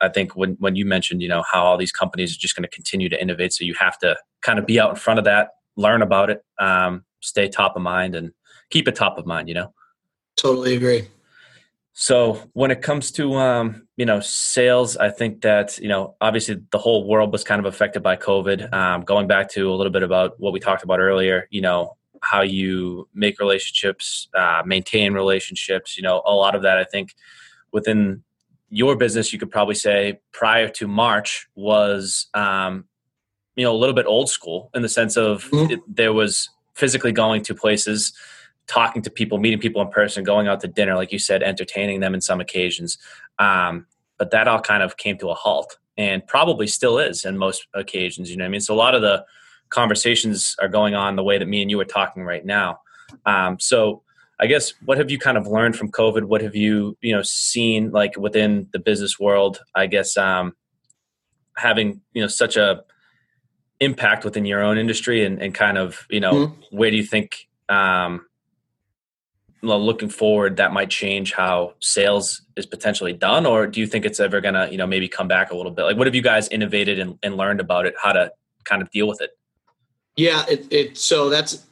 i 0.00 0.08
think 0.08 0.36
when 0.36 0.56
when 0.58 0.76
you 0.76 0.84
mentioned 0.84 1.22
you 1.22 1.28
know 1.28 1.42
how 1.50 1.62
all 1.64 1.76
these 1.76 1.92
companies 1.92 2.34
are 2.34 2.38
just 2.38 2.54
going 2.54 2.62
to 2.62 2.68
continue 2.68 3.08
to 3.08 3.20
innovate 3.20 3.52
so 3.52 3.64
you 3.64 3.74
have 3.78 3.98
to 3.98 4.16
kind 4.42 4.58
of 4.58 4.66
be 4.66 4.78
out 4.80 4.90
in 4.90 4.96
front 4.96 5.18
of 5.18 5.24
that, 5.24 5.50
learn 5.76 6.02
about 6.02 6.30
it, 6.30 6.42
um, 6.58 7.04
stay 7.20 7.48
top 7.48 7.76
of 7.76 7.82
mind, 7.82 8.14
and 8.14 8.32
keep 8.70 8.88
it 8.88 8.94
top 8.94 9.18
of 9.18 9.26
mind. 9.26 9.48
You 9.48 9.54
know. 9.54 9.74
Totally 10.36 10.76
agree. 10.76 11.08
So 11.92 12.40
when 12.52 12.70
it 12.70 12.80
comes 12.80 13.10
to 13.12 13.34
um, 13.34 13.88
you 13.96 14.06
know 14.06 14.20
sales, 14.20 14.96
I 14.96 15.10
think 15.10 15.42
that 15.42 15.78
you 15.78 15.88
know 15.88 16.14
obviously 16.20 16.60
the 16.70 16.78
whole 16.78 17.06
world 17.06 17.32
was 17.32 17.44
kind 17.44 17.58
of 17.58 17.66
affected 17.66 18.02
by 18.02 18.16
COVID. 18.16 18.72
Um, 18.72 19.02
going 19.02 19.26
back 19.26 19.50
to 19.50 19.70
a 19.70 19.74
little 19.74 19.92
bit 19.92 20.02
about 20.02 20.38
what 20.38 20.52
we 20.52 20.60
talked 20.60 20.84
about 20.84 21.00
earlier, 21.00 21.48
you 21.50 21.60
know 21.60 21.96
how 22.22 22.42
you 22.42 23.08
make 23.14 23.38
relationships, 23.38 24.28
uh, 24.34 24.62
maintain 24.64 25.12
relationships. 25.12 25.96
You 25.96 26.04
know 26.04 26.22
a 26.24 26.34
lot 26.34 26.54
of 26.54 26.62
that 26.62 26.78
I 26.78 26.84
think 26.84 27.14
within 27.72 28.22
your 28.70 28.96
business, 28.96 29.32
you 29.32 29.38
could 29.38 29.50
probably 29.50 29.74
say 29.74 30.20
prior 30.32 30.68
to 30.68 30.86
March 30.86 31.48
was, 31.54 32.26
um, 32.34 32.84
you 33.56 33.64
know, 33.64 33.72
a 33.72 33.76
little 33.76 33.94
bit 33.94 34.06
old 34.06 34.28
school 34.28 34.70
in 34.74 34.82
the 34.82 34.88
sense 34.88 35.16
of 35.16 35.44
mm-hmm. 35.44 35.72
it, 35.72 35.80
there 35.88 36.12
was 36.12 36.50
physically 36.74 37.12
going 37.12 37.42
to 37.42 37.54
places, 37.54 38.12
talking 38.66 39.02
to 39.02 39.10
people, 39.10 39.38
meeting 39.38 39.58
people 39.58 39.82
in 39.82 39.88
person, 39.88 40.22
going 40.22 40.46
out 40.46 40.60
to 40.60 40.68
dinner, 40.68 40.94
like 40.94 41.12
you 41.12 41.18
said, 41.18 41.42
entertaining 41.42 42.00
them 42.00 42.14
in 42.14 42.20
some 42.20 42.40
occasions. 42.40 42.98
Um, 43.38 43.86
but 44.18 44.30
that 44.30 44.48
all 44.48 44.60
kind 44.60 44.82
of 44.82 44.96
came 44.96 45.16
to 45.18 45.30
a 45.30 45.34
halt 45.34 45.78
and 45.96 46.24
probably 46.26 46.66
still 46.66 46.98
is 46.98 47.24
in 47.24 47.38
most 47.38 47.66
occasions. 47.74 48.30
You 48.30 48.36
know 48.36 48.44
I 48.44 48.48
mean? 48.48 48.60
So 48.60 48.74
a 48.74 48.76
lot 48.76 48.94
of 48.94 49.02
the 49.02 49.24
conversations 49.70 50.54
are 50.60 50.68
going 50.68 50.94
on 50.94 51.16
the 51.16 51.24
way 51.24 51.38
that 51.38 51.46
me 51.46 51.62
and 51.62 51.70
you 51.70 51.80
are 51.80 51.84
talking 51.84 52.22
right 52.22 52.44
now. 52.44 52.80
Um, 53.26 53.58
so 53.58 54.02
I 54.40 54.46
guess 54.46 54.72
what 54.84 54.98
have 54.98 55.10
you 55.10 55.18
kind 55.18 55.36
of 55.36 55.46
learned 55.46 55.76
from 55.76 55.90
COVID? 55.90 56.24
What 56.24 56.42
have 56.42 56.54
you 56.54 56.96
you 57.00 57.14
know 57.14 57.22
seen 57.22 57.90
like 57.90 58.16
within 58.16 58.68
the 58.72 58.78
business 58.78 59.18
world? 59.18 59.60
I 59.74 59.86
guess 59.86 60.16
um, 60.16 60.54
having 61.56 62.00
you 62.12 62.22
know 62.22 62.28
such 62.28 62.56
a 62.56 62.84
impact 63.80 64.24
within 64.24 64.44
your 64.44 64.62
own 64.62 64.78
industry 64.78 65.24
and, 65.24 65.40
and 65.40 65.54
kind 65.54 65.78
of 65.78 66.06
you 66.10 66.20
know 66.20 66.32
mm-hmm. 66.32 66.76
where 66.76 66.90
do 66.90 66.96
you 66.96 67.04
think 67.04 67.48
um, 67.68 68.26
looking 69.62 70.08
forward 70.08 70.56
that 70.56 70.72
might 70.72 70.90
change 70.90 71.32
how 71.32 71.74
sales 71.80 72.42
is 72.56 72.66
potentially 72.66 73.12
done 73.12 73.46
or 73.46 73.66
do 73.66 73.80
you 73.80 73.86
think 73.86 74.04
it's 74.04 74.20
ever 74.20 74.40
gonna 74.40 74.68
you 74.70 74.76
know 74.76 74.86
maybe 74.86 75.08
come 75.08 75.28
back 75.28 75.50
a 75.50 75.56
little 75.56 75.72
bit 75.72 75.82
like 75.82 75.96
what 75.96 76.06
have 76.06 76.14
you 76.14 76.22
guys 76.22 76.48
innovated 76.48 76.98
and, 76.98 77.18
and 77.22 77.36
learned 77.36 77.60
about 77.60 77.86
it 77.86 77.94
how 78.02 78.12
to 78.12 78.30
kind 78.64 78.82
of 78.82 78.90
deal 78.90 79.06
with 79.06 79.20
it 79.20 79.30
yeah 80.16 80.44
it, 80.48 80.66
it 80.72 80.96
so 80.96 81.28
that's 81.28 81.64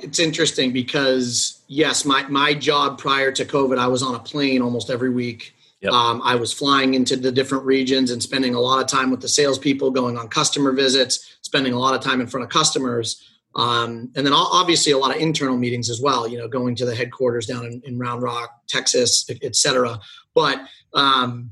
it's 0.00 0.18
interesting 0.18 0.72
because 0.72 1.55
yes 1.66 2.04
my 2.04 2.26
my 2.28 2.54
job 2.54 2.98
prior 2.98 3.32
to 3.32 3.44
covid 3.44 3.78
i 3.78 3.86
was 3.86 4.02
on 4.02 4.14
a 4.14 4.18
plane 4.20 4.62
almost 4.62 4.90
every 4.90 5.10
week 5.10 5.54
yep. 5.80 5.92
um, 5.92 6.20
i 6.24 6.34
was 6.34 6.52
flying 6.52 6.94
into 6.94 7.16
the 7.16 7.32
different 7.32 7.64
regions 7.64 8.10
and 8.10 8.22
spending 8.22 8.54
a 8.54 8.60
lot 8.60 8.82
of 8.82 8.88
time 8.88 9.10
with 9.10 9.20
the 9.20 9.28
salespeople 9.28 9.90
going 9.90 10.16
on 10.16 10.28
customer 10.28 10.72
visits 10.72 11.38
spending 11.42 11.72
a 11.72 11.78
lot 11.78 11.94
of 11.94 12.00
time 12.00 12.20
in 12.20 12.26
front 12.26 12.44
of 12.44 12.50
customers 12.50 13.22
um, 13.56 14.10
and 14.14 14.26
then 14.26 14.34
obviously 14.34 14.92
a 14.92 14.98
lot 14.98 15.16
of 15.16 15.20
internal 15.20 15.56
meetings 15.56 15.88
as 15.88 15.98
well, 15.98 16.28
you 16.28 16.36
know, 16.36 16.46
going 16.46 16.74
to 16.76 16.84
the 16.84 16.94
headquarters 16.94 17.46
down 17.46 17.64
in, 17.64 17.80
in 17.86 17.98
Round 17.98 18.22
Rock, 18.22 18.50
Texas, 18.68 19.24
et 19.42 19.56
cetera. 19.56 19.98
But 20.34 20.60
um, 20.92 21.50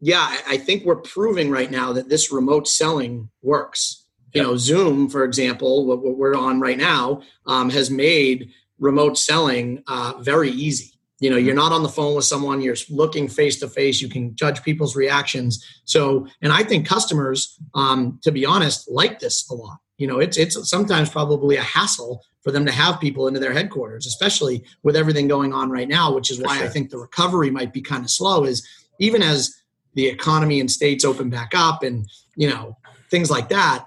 yeah, 0.00 0.36
I 0.48 0.56
think 0.56 0.84
we're 0.84 0.96
proving 0.96 1.50
right 1.50 1.70
now 1.70 1.92
that 1.92 2.08
this 2.08 2.30
remote 2.30 2.68
selling 2.68 3.28
works. 3.42 4.06
You 4.32 4.42
know, 4.42 4.56
Zoom, 4.56 5.08
for 5.08 5.24
example, 5.24 5.86
what, 5.86 6.04
what 6.04 6.16
we're 6.16 6.36
on 6.36 6.60
right 6.60 6.78
now, 6.78 7.22
um, 7.46 7.68
has 7.70 7.90
made 7.90 8.52
remote 8.80 9.16
selling 9.16 9.82
uh, 9.86 10.14
very 10.18 10.50
easy. 10.50 10.94
You 11.20 11.30
know, 11.30 11.36
you're 11.36 11.54
not 11.54 11.72
on 11.72 11.82
the 11.82 11.88
phone 11.88 12.16
with 12.16 12.24
someone, 12.24 12.62
you're 12.62 12.76
looking 12.88 13.28
face 13.28 13.60
to 13.60 13.68
face, 13.68 14.00
you 14.00 14.08
can 14.08 14.34
judge 14.34 14.62
people's 14.62 14.96
reactions. 14.96 15.64
So, 15.84 16.26
and 16.40 16.52
I 16.52 16.64
think 16.64 16.86
customers, 16.86 17.58
um, 17.74 18.18
to 18.22 18.32
be 18.32 18.46
honest, 18.46 18.90
like 18.90 19.20
this 19.20 19.48
a 19.50 19.54
lot 19.54 19.78
you 20.00 20.06
know 20.06 20.18
it's 20.18 20.36
it's 20.36 20.68
sometimes 20.68 21.10
probably 21.10 21.56
a 21.56 21.62
hassle 21.62 22.24
for 22.42 22.50
them 22.50 22.64
to 22.64 22.72
have 22.72 22.98
people 22.98 23.28
into 23.28 23.38
their 23.38 23.52
headquarters 23.52 24.06
especially 24.06 24.64
with 24.82 24.96
everything 24.96 25.28
going 25.28 25.52
on 25.52 25.70
right 25.70 25.88
now 25.88 26.12
which 26.12 26.30
is 26.30 26.40
why 26.40 26.56
sure. 26.56 26.66
i 26.66 26.68
think 26.68 26.90
the 26.90 26.98
recovery 26.98 27.50
might 27.50 27.72
be 27.72 27.82
kind 27.82 28.02
of 28.02 28.10
slow 28.10 28.44
is 28.44 28.66
even 28.98 29.22
as 29.22 29.54
the 29.94 30.08
economy 30.08 30.58
and 30.58 30.70
states 30.70 31.04
open 31.04 31.28
back 31.30 31.52
up 31.54 31.82
and 31.82 32.08
you 32.34 32.48
know 32.48 32.76
things 33.10 33.30
like 33.30 33.50
that 33.50 33.86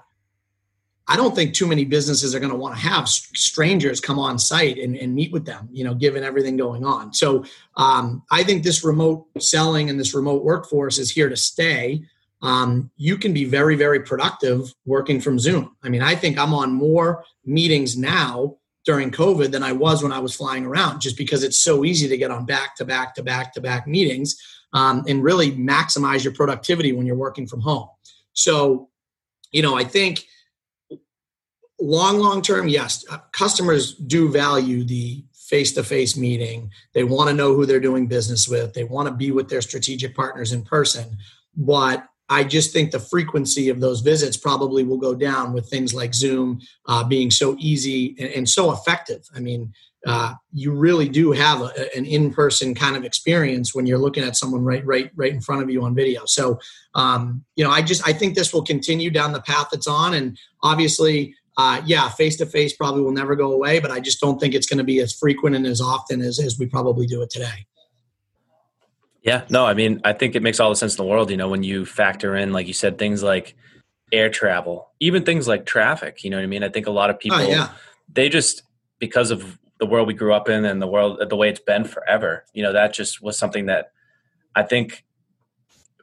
i 1.08 1.16
don't 1.16 1.34
think 1.34 1.54
too 1.54 1.66
many 1.66 1.84
businesses 1.84 2.34
are 2.34 2.40
going 2.40 2.52
to 2.52 2.58
want 2.58 2.74
to 2.74 2.80
have 2.80 3.08
strangers 3.08 4.00
come 4.00 4.18
on 4.18 4.38
site 4.38 4.78
and, 4.78 4.96
and, 4.96 5.14
meet 5.14 5.32
with 5.32 5.44
them 5.44 5.68
you 5.72 5.84
know 5.84 5.94
given 5.94 6.22
everything 6.22 6.56
going 6.56 6.84
on 6.84 7.12
so 7.12 7.44
um, 7.76 8.22
i 8.30 8.42
think 8.42 8.62
this 8.62 8.84
remote 8.84 9.26
selling 9.38 9.90
and 9.90 9.98
this 9.98 10.14
remote 10.14 10.44
workforce 10.44 10.98
is 10.98 11.10
here 11.10 11.28
to 11.28 11.36
stay 11.36 12.02
um, 12.44 12.90
you 12.98 13.16
can 13.16 13.32
be 13.32 13.46
very, 13.46 13.74
very 13.74 14.00
productive 14.00 14.74
working 14.84 15.18
from 15.18 15.38
Zoom. 15.38 15.74
I 15.82 15.88
mean, 15.88 16.02
I 16.02 16.14
think 16.14 16.38
I'm 16.38 16.52
on 16.52 16.74
more 16.74 17.24
meetings 17.46 17.96
now 17.96 18.56
during 18.84 19.10
COVID 19.10 19.50
than 19.50 19.62
I 19.62 19.72
was 19.72 20.02
when 20.02 20.12
I 20.12 20.18
was 20.18 20.36
flying 20.36 20.66
around, 20.66 21.00
just 21.00 21.16
because 21.16 21.42
it's 21.42 21.58
so 21.58 21.86
easy 21.86 22.06
to 22.06 22.18
get 22.18 22.30
on 22.30 22.44
back 22.44 22.76
to 22.76 22.84
back 22.84 23.14
to 23.14 23.22
back 23.22 23.54
to 23.54 23.62
back 23.62 23.86
meetings 23.86 24.36
um, 24.74 25.04
and 25.08 25.24
really 25.24 25.52
maximize 25.52 26.22
your 26.22 26.34
productivity 26.34 26.92
when 26.92 27.06
you're 27.06 27.16
working 27.16 27.46
from 27.46 27.60
home. 27.60 27.88
So, 28.34 28.90
you 29.50 29.62
know, 29.62 29.74
I 29.74 29.84
think 29.84 30.26
long, 31.80 32.18
long 32.18 32.42
term, 32.42 32.68
yes, 32.68 33.04
uh, 33.10 33.18
customers 33.32 33.94
do 33.94 34.30
value 34.30 34.84
the 34.84 35.24
face 35.32 35.72
to 35.72 35.84
face 35.84 36.16
meeting. 36.16 36.70
They 36.94 37.04
want 37.04 37.28
to 37.28 37.34
know 37.34 37.54
who 37.54 37.66
they're 37.66 37.80
doing 37.80 38.06
business 38.06 38.48
with, 38.48 38.72
they 38.72 38.84
want 38.84 39.08
to 39.08 39.14
be 39.14 39.30
with 39.30 39.48
their 39.48 39.62
strategic 39.62 40.14
partners 40.14 40.52
in 40.52 40.62
person. 40.62 41.16
But 41.56 42.06
I 42.28 42.42
just 42.42 42.72
think 42.72 42.90
the 42.90 43.00
frequency 43.00 43.68
of 43.68 43.80
those 43.80 44.00
visits 44.00 44.36
probably 44.36 44.82
will 44.82 44.96
go 44.96 45.14
down 45.14 45.52
with 45.52 45.68
things 45.68 45.92
like 45.92 46.14
Zoom 46.14 46.60
uh, 46.86 47.04
being 47.04 47.30
so 47.30 47.54
easy 47.58 48.16
and, 48.18 48.30
and, 48.30 48.48
so 48.48 48.72
effective. 48.72 49.28
I 49.36 49.40
mean, 49.40 49.74
uh, 50.06 50.34
you 50.52 50.72
really 50.72 51.08
do 51.08 51.32
have 51.32 51.60
a, 51.60 51.96
an 51.96 52.06
in-person 52.06 52.74
kind 52.74 52.96
of 52.96 53.04
experience 53.04 53.74
when 53.74 53.86
you're 53.86 53.98
looking 53.98 54.24
at 54.24 54.36
someone 54.36 54.64
right, 54.64 54.84
right, 54.86 55.10
right 55.14 55.32
in 55.32 55.40
front 55.42 55.62
of 55.62 55.68
you 55.68 55.84
on 55.84 55.94
video. 55.94 56.22
So, 56.24 56.58
um, 56.94 57.44
you 57.56 57.64
know, 57.64 57.70
I 57.70 57.82
just 57.82 58.06
I 58.08 58.14
think 58.14 58.34
this 58.34 58.52
will 58.54 58.64
continue 58.64 59.10
down 59.10 59.32
the 59.32 59.42
path 59.42 59.68
it's 59.72 59.86
on, 59.86 60.14
and 60.14 60.38
obviously, 60.62 61.34
uh, 61.56 61.80
yeah, 61.86 62.08
face 62.08 62.36
to 62.36 62.46
face 62.46 62.74
probably 62.74 63.02
will 63.02 63.12
never 63.12 63.36
go 63.36 63.52
away, 63.52 63.78
but 63.78 63.90
I 63.90 64.00
just 64.00 64.20
don't 64.20 64.40
think 64.40 64.54
it's 64.54 64.66
going 64.66 64.78
to 64.78 64.84
be 64.84 65.00
as 65.00 65.12
frequent 65.12 65.54
and 65.54 65.66
as 65.66 65.80
often 65.80 66.20
as 66.20 66.40
as 66.40 66.58
we 66.58 66.66
probably 66.66 67.06
do 67.06 67.22
it 67.22 67.30
today. 67.30 67.66
Yeah, 69.22 69.44
no, 69.48 69.64
I 69.64 69.72
mean, 69.72 70.00
I 70.04 70.12
think 70.12 70.34
it 70.34 70.42
makes 70.42 70.60
all 70.60 70.68
the 70.68 70.76
sense 70.76 70.94
in 70.94 70.96
the 70.98 71.10
world, 71.10 71.30
you 71.30 71.36
know, 71.36 71.48
when 71.48 71.62
you 71.62 71.86
factor 71.86 72.36
in, 72.36 72.52
like 72.52 72.66
you 72.66 72.74
said, 72.74 72.98
things 72.98 73.22
like 73.22 73.54
air 74.12 74.28
travel, 74.28 74.90
even 75.00 75.24
things 75.24 75.48
like 75.48 75.64
traffic, 75.64 76.22
you 76.22 76.30
know 76.30 76.36
what 76.36 76.42
I 76.42 76.46
mean? 76.46 76.62
I 76.62 76.68
think 76.68 76.86
a 76.86 76.90
lot 76.90 77.08
of 77.08 77.16
oh, 77.16 77.18
people, 77.20 77.38
oh, 77.38 77.48
yeah. 77.48 77.70
they 78.12 78.28
just, 78.28 78.64
because 78.98 79.30
of 79.30 79.58
the 79.78 79.86
world 79.86 80.08
we 80.08 80.14
grew 80.14 80.34
up 80.34 80.50
in 80.50 80.66
and 80.66 80.80
the 80.80 80.86
world, 80.86 81.22
the 81.26 81.36
way 81.36 81.48
it's 81.48 81.60
been 81.60 81.84
forever, 81.84 82.44
you 82.52 82.62
know, 82.62 82.74
that 82.74 82.92
just 82.92 83.22
was 83.22 83.38
something 83.38 83.66
that 83.66 83.92
I 84.54 84.62
think 84.62 85.04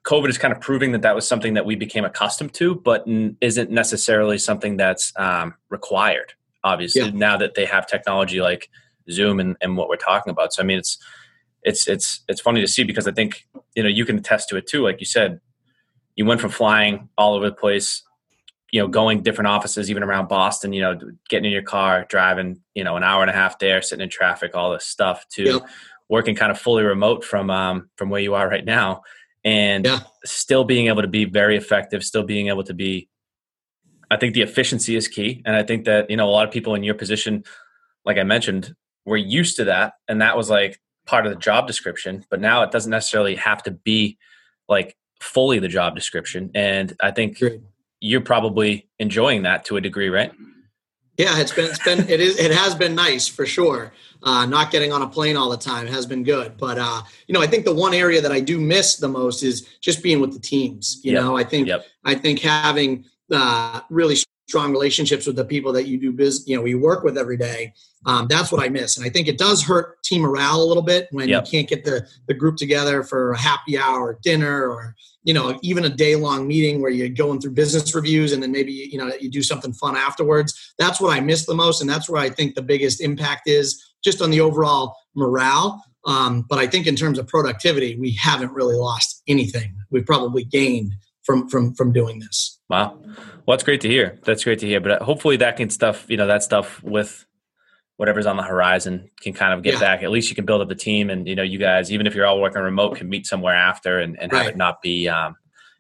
COVID 0.03 0.29
is 0.29 0.37
kind 0.37 0.51
of 0.51 0.59
proving 0.59 0.93
that 0.93 1.03
that 1.03 1.15
was 1.15 1.27
something 1.27 1.53
that 1.53 1.65
we 1.65 1.75
became 1.75 2.05
accustomed 2.05 2.53
to, 2.55 2.75
but 2.75 3.07
n- 3.07 3.37
isn't 3.39 3.69
necessarily 3.69 4.37
something 4.37 4.77
that's 4.77 5.13
um, 5.15 5.53
required, 5.69 6.33
obviously, 6.63 7.03
yeah. 7.03 7.11
now 7.11 7.37
that 7.37 7.53
they 7.53 7.65
have 7.65 7.85
technology 7.85 8.41
like 8.41 8.69
Zoom 9.11 9.39
and, 9.39 9.55
and 9.61 9.77
what 9.77 9.89
we're 9.89 9.97
talking 9.97 10.31
about. 10.31 10.53
So, 10.53 10.63
I 10.63 10.65
mean, 10.65 10.79
it's, 10.79 10.97
it's 11.63 11.87
it's 11.87 12.21
it's 12.27 12.41
funny 12.41 12.61
to 12.61 12.67
see 12.67 12.83
because 12.83 13.07
I 13.07 13.11
think 13.11 13.47
you 13.75 13.83
know 13.83 13.89
you 13.89 14.05
can 14.05 14.17
attest 14.17 14.49
to 14.49 14.57
it 14.57 14.67
too. 14.67 14.83
Like 14.83 14.99
you 14.99 15.05
said, 15.05 15.39
you 16.15 16.25
went 16.25 16.41
from 16.41 16.49
flying 16.49 17.09
all 17.17 17.35
over 17.35 17.49
the 17.49 17.55
place, 17.55 18.03
you 18.71 18.81
know, 18.81 18.87
going 18.87 19.21
different 19.21 19.47
offices, 19.47 19.89
even 19.89 20.03
around 20.03 20.27
Boston. 20.27 20.73
You 20.73 20.81
know, 20.81 20.99
getting 21.29 21.45
in 21.45 21.51
your 21.51 21.61
car, 21.61 22.05
driving, 22.09 22.61
you 22.73 22.83
know, 22.83 22.97
an 22.97 23.03
hour 23.03 23.21
and 23.21 23.29
a 23.29 23.33
half 23.33 23.59
there, 23.59 23.81
sitting 23.81 24.03
in 24.03 24.09
traffic, 24.09 24.55
all 24.55 24.71
this 24.71 24.85
stuff, 24.85 25.27
to 25.33 25.43
yep. 25.43 25.61
working 26.09 26.35
kind 26.35 26.51
of 26.51 26.59
fully 26.59 26.83
remote 26.83 27.23
from 27.23 27.49
um, 27.49 27.89
from 27.95 28.09
where 28.09 28.21
you 28.21 28.33
are 28.33 28.49
right 28.49 28.65
now, 28.65 29.03
and 29.43 29.85
yeah. 29.85 29.99
still 30.23 30.63
being 30.63 30.87
able 30.87 31.01
to 31.01 31.07
be 31.07 31.25
very 31.25 31.57
effective, 31.57 32.03
still 32.03 32.23
being 32.23 32.47
able 32.47 32.63
to 32.63 32.73
be. 32.73 33.09
I 34.09 34.17
think 34.17 34.33
the 34.33 34.41
efficiency 34.41 34.95
is 34.95 35.07
key, 35.07 35.41
and 35.45 35.55
I 35.55 35.63
think 35.63 35.85
that 35.85 36.09
you 36.09 36.17
know 36.17 36.27
a 36.27 36.31
lot 36.31 36.45
of 36.45 36.53
people 36.53 36.75
in 36.75 36.83
your 36.83 36.95
position, 36.95 37.43
like 38.05 38.17
I 38.17 38.23
mentioned, 38.23 38.75
were 39.05 39.17
used 39.17 39.55
to 39.57 39.65
that, 39.65 39.93
and 40.07 40.21
that 40.21 40.35
was 40.35 40.49
like 40.49 40.81
part 41.05 41.25
of 41.25 41.31
the 41.31 41.39
job 41.39 41.67
description, 41.67 42.25
but 42.29 42.39
now 42.39 42.63
it 42.63 42.71
doesn't 42.71 42.91
necessarily 42.91 43.35
have 43.35 43.63
to 43.63 43.71
be 43.71 44.17
like 44.69 44.95
fully 45.19 45.59
the 45.59 45.67
job 45.67 45.95
description. 45.95 46.51
And 46.55 46.93
I 47.01 47.11
think 47.11 47.39
Great. 47.39 47.61
you're 47.99 48.21
probably 48.21 48.89
enjoying 48.99 49.43
that 49.43 49.65
to 49.65 49.77
a 49.77 49.81
degree, 49.81 50.09
right? 50.09 50.31
Yeah, 51.17 51.39
it's 51.39 51.51
been 51.51 51.65
it's 51.65 51.83
been 51.83 51.99
it 52.09 52.19
is 52.19 52.39
it 52.39 52.51
has 52.51 52.73
been 52.75 52.95
nice 52.95 53.27
for 53.27 53.45
sure. 53.45 53.93
Uh, 54.23 54.45
not 54.45 54.71
getting 54.71 54.93
on 54.93 55.01
a 55.01 55.07
plane 55.07 55.35
all 55.35 55.49
the 55.49 55.57
time 55.57 55.87
has 55.87 56.05
been 56.05 56.23
good, 56.23 56.55
but 56.57 56.77
uh, 56.77 57.01
you 57.27 57.33
know 57.33 57.41
I 57.41 57.47
think 57.47 57.65
the 57.65 57.73
one 57.73 57.93
area 57.93 58.21
that 58.21 58.31
I 58.31 58.39
do 58.39 58.59
miss 58.59 58.97
the 58.97 59.07
most 59.07 59.43
is 59.43 59.67
just 59.81 60.01
being 60.01 60.19
with 60.19 60.33
the 60.33 60.39
teams. 60.39 60.99
You 61.03 61.13
yep. 61.13 61.23
know, 61.23 61.37
I 61.37 61.43
think 61.43 61.67
yep. 61.67 61.85
I 62.05 62.15
think 62.15 62.39
having 62.39 63.05
uh, 63.31 63.81
really 63.89 64.15
strong 64.51 64.73
relationships 64.73 65.25
with 65.25 65.37
the 65.37 65.45
people 65.45 65.71
that 65.71 65.87
you 65.87 65.97
do 65.97 66.11
business, 66.11 66.45
you 66.45 66.57
know, 66.57 66.65
you 66.65 66.77
work 66.77 67.05
with 67.05 67.17
every 67.17 67.37
day. 67.37 67.73
Um, 68.05 68.27
that's 68.27 68.51
what 68.51 68.61
I 68.61 68.67
miss, 68.67 68.97
and 68.97 69.05
I 69.05 69.09
think 69.09 69.29
it 69.29 69.37
does 69.37 69.63
hurt 69.63 70.03
team 70.03 70.23
morale 70.23 70.61
a 70.61 70.65
little 70.65 70.83
bit 70.83 71.07
when 71.11 71.29
yep. 71.29 71.45
you 71.45 71.51
can't 71.51 71.69
get 71.69 71.85
the 71.85 72.05
the 72.27 72.33
group 72.33 72.57
together 72.57 73.01
for 73.01 73.31
a 73.31 73.37
happy 73.37 73.77
hour, 73.77 74.19
dinner, 74.21 74.67
or 74.67 74.95
you 75.23 75.33
know, 75.33 75.57
even 75.61 75.85
a 75.85 75.89
day 75.89 76.15
long 76.15 76.47
meeting 76.47 76.81
where 76.81 76.91
you're 76.91 77.07
going 77.07 77.39
through 77.39 77.51
business 77.51 77.93
reviews 77.95 78.33
and 78.33 78.43
then 78.43 78.51
maybe 78.51 78.73
you 78.73 78.97
know 78.97 79.09
you 79.21 79.29
do 79.29 79.43
something 79.43 79.71
fun 79.71 79.95
afterwards. 79.95 80.73
That's 80.77 80.99
what 80.99 81.15
I 81.15 81.21
miss 81.21 81.45
the 81.45 81.55
most, 81.55 81.79
and 81.79 81.89
that's 81.89 82.09
where 82.09 82.21
I 82.21 82.29
think 82.29 82.55
the 82.55 82.61
biggest 82.61 82.99
impact 82.99 83.47
is 83.47 83.81
just 84.03 84.21
on 84.21 84.31
the 84.31 84.41
overall 84.41 84.97
morale. 85.15 85.81
Um, 86.05 86.45
but 86.49 86.57
I 86.57 86.67
think 86.67 86.87
in 86.87 86.95
terms 86.95 87.19
of 87.19 87.27
productivity, 87.27 87.95
we 87.95 88.11
haven't 88.13 88.51
really 88.51 88.75
lost 88.75 89.21
anything. 89.27 89.75
We've 89.91 90.05
probably 90.05 90.43
gained 90.43 90.95
from 91.23 91.47
from 91.49 91.73
from 91.73 91.91
doing 91.91 92.19
this. 92.19 92.59
Wow. 92.69 92.97
Well, 93.45 93.57
that's 93.57 93.63
great 93.63 93.81
to 93.81 93.89
hear. 93.89 94.19
That's 94.23 94.43
great 94.43 94.59
to 94.59 94.67
hear. 94.67 94.79
But 94.79 95.01
uh, 95.01 95.03
hopefully 95.03 95.37
that 95.37 95.57
can 95.57 95.69
stuff, 95.69 96.05
you 96.09 96.17
know, 96.17 96.27
that 96.27 96.43
stuff 96.43 96.81
with 96.83 97.25
whatever's 97.97 98.25
on 98.25 98.37
the 98.37 98.43
horizon 98.43 99.09
can 99.21 99.33
kind 99.33 99.53
of 99.53 99.61
get 99.61 99.73
yeah. 99.73 99.79
back. 99.79 100.03
At 100.03 100.09
least 100.09 100.29
you 100.29 100.35
can 100.35 100.45
build 100.45 100.61
up 100.61 100.69
the 100.69 100.75
team, 100.75 101.09
and 101.09 101.27
you 101.27 101.35
know, 101.35 101.43
you 101.43 101.59
guys, 101.59 101.91
even 101.91 102.07
if 102.07 102.15
you're 102.15 102.25
all 102.25 102.41
working 102.41 102.61
remote, 102.61 102.97
can 102.97 103.09
meet 103.09 103.27
somewhere 103.27 103.55
after 103.55 103.99
and, 103.99 104.19
and 104.19 104.31
right. 104.31 104.43
have 104.43 104.51
it 104.51 104.57
not 104.57 104.81
be, 104.81 105.07
um, 105.07 105.35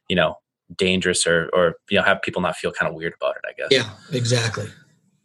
you 0.07 0.15
know, 0.15 0.35
dangerous 0.75 1.25
or 1.25 1.49
or 1.53 1.75
you 1.89 1.97
know, 1.97 2.03
have 2.03 2.21
people 2.21 2.41
not 2.41 2.55
feel 2.55 2.71
kind 2.71 2.89
of 2.89 2.95
weird 2.95 3.13
about 3.19 3.35
it. 3.35 3.41
I 3.47 3.53
guess. 3.57 3.67
Yeah, 3.71 3.89
exactly. 4.15 4.67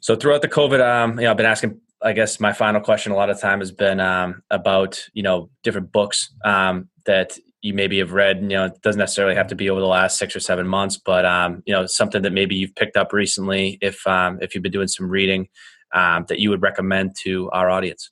So 0.00 0.16
throughout 0.16 0.42
the 0.42 0.48
COVID, 0.48 0.80
um, 0.80 1.18
you 1.18 1.24
know, 1.24 1.32
I've 1.32 1.36
been 1.36 1.46
asking. 1.46 1.80
I 2.02 2.12
guess 2.12 2.38
my 2.38 2.52
final 2.52 2.82
question 2.82 3.10
a 3.10 3.16
lot 3.16 3.30
of 3.30 3.40
time 3.40 3.60
has 3.60 3.72
been 3.72 4.00
um, 4.00 4.42
about 4.50 5.02
you 5.14 5.22
know 5.22 5.50
different 5.62 5.92
books 5.92 6.32
um, 6.44 6.88
that 7.06 7.38
you 7.66 7.74
maybe 7.74 7.98
have 7.98 8.12
read. 8.12 8.40
You 8.42 8.48
know, 8.48 8.64
it 8.66 8.80
doesn't 8.82 8.98
necessarily 8.98 9.34
have 9.34 9.48
to 9.48 9.54
be 9.54 9.68
over 9.68 9.80
the 9.80 9.86
last 9.86 10.18
six 10.18 10.36
or 10.36 10.40
seven 10.40 10.66
months, 10.66 10.96
but 10.96 11.24
um, 11.24 11.62
you 11.66 11.72
know, 11.72 11.86
something 11.86 12.22
that 12.22 12.32
maybe 12.32 12.54
you've 12.54 12.74
picked 12.74 12.96
up 12.96 13.12
recently, 13.12 13.78
if 13.80 14.06
um, 14.06 14.38
if 14.40 14.54
you've 14.54 14.62
been 14.62 14.72
doing 14.72 14.88
some 14.88 15.08
reading, 15.08 15.48
um, 15.92 16.24
that 16.28 16.38
you 16.38 16.50
would 16.50 16.62
recommend 16.62 17.16
to 17.24 17.50
our 17.50 17.68
audience. 17.68 18.10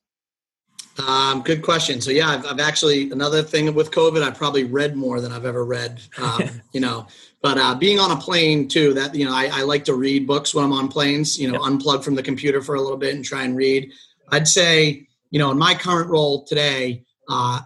Um, 1.06 1.42
good 1.42 1.62
question. 1.62 2.00
So 2.00 2.10
yeah, 2.10 2.28
I've, 2.28 2.46
I've, 2.46 2.60
actually 2.60 3.10
another 3.10 3.42
thing 3.42 3.72
with 3.74 3.90
COVID. 3.90 4.22
I've 4.22 4.36
probably 4.36 4.62
read 4.62 4.94
more 4.94 5.20
than 5.20 5.32
I've 5.32 5.44
ever 5.44 5.64
read. 5.64 6.00
Um, 6.18 6.60
you 6.72 6.80
know, 6.80 7.06
but 7.42 7.58
uh, 7.58 7.74
being 7.74 7.98
on 7.98 8.10
a 8.10 8.16
plane 8.16 8.68
too. 8.68 8.94
That 8.94 9.14
you 9.14 9.24
know, 9.24 9.34
I, 9.34 9.50
I, 9.52 9.62
like 9.62 9.84
to 9.84 9.94
read 9.94 10.26
books 10.26 10.54
when 10.54 10.64
I'm 10.64 10.72
on 10.72 10.88
planes. 10.88 11.38
You 11.38 11.50
know, 11.50 11.54
yep. 11.54 11.72
unplug 11.72 12.04
from 12.04 12.14
the 12.14 12.22
computer 12.22 12.60
for 12.60 12.74
a 12.74 12.80
little 12.80 12.96
bit 12.96 13.14
and 13.14 13.24
try 13.24 13.44
and 13.44 13.56
read. 13.56 13.92
I'd 14.30 14.48
say 14.48 15.06
you 15.34 15.40
know, 15.40 15.50
in 15.50 15.58
my 15.58 15.74
current 15.74 16.08
role 16.08 16.44
today, 16.44 17.04
uh, 17.28 17.60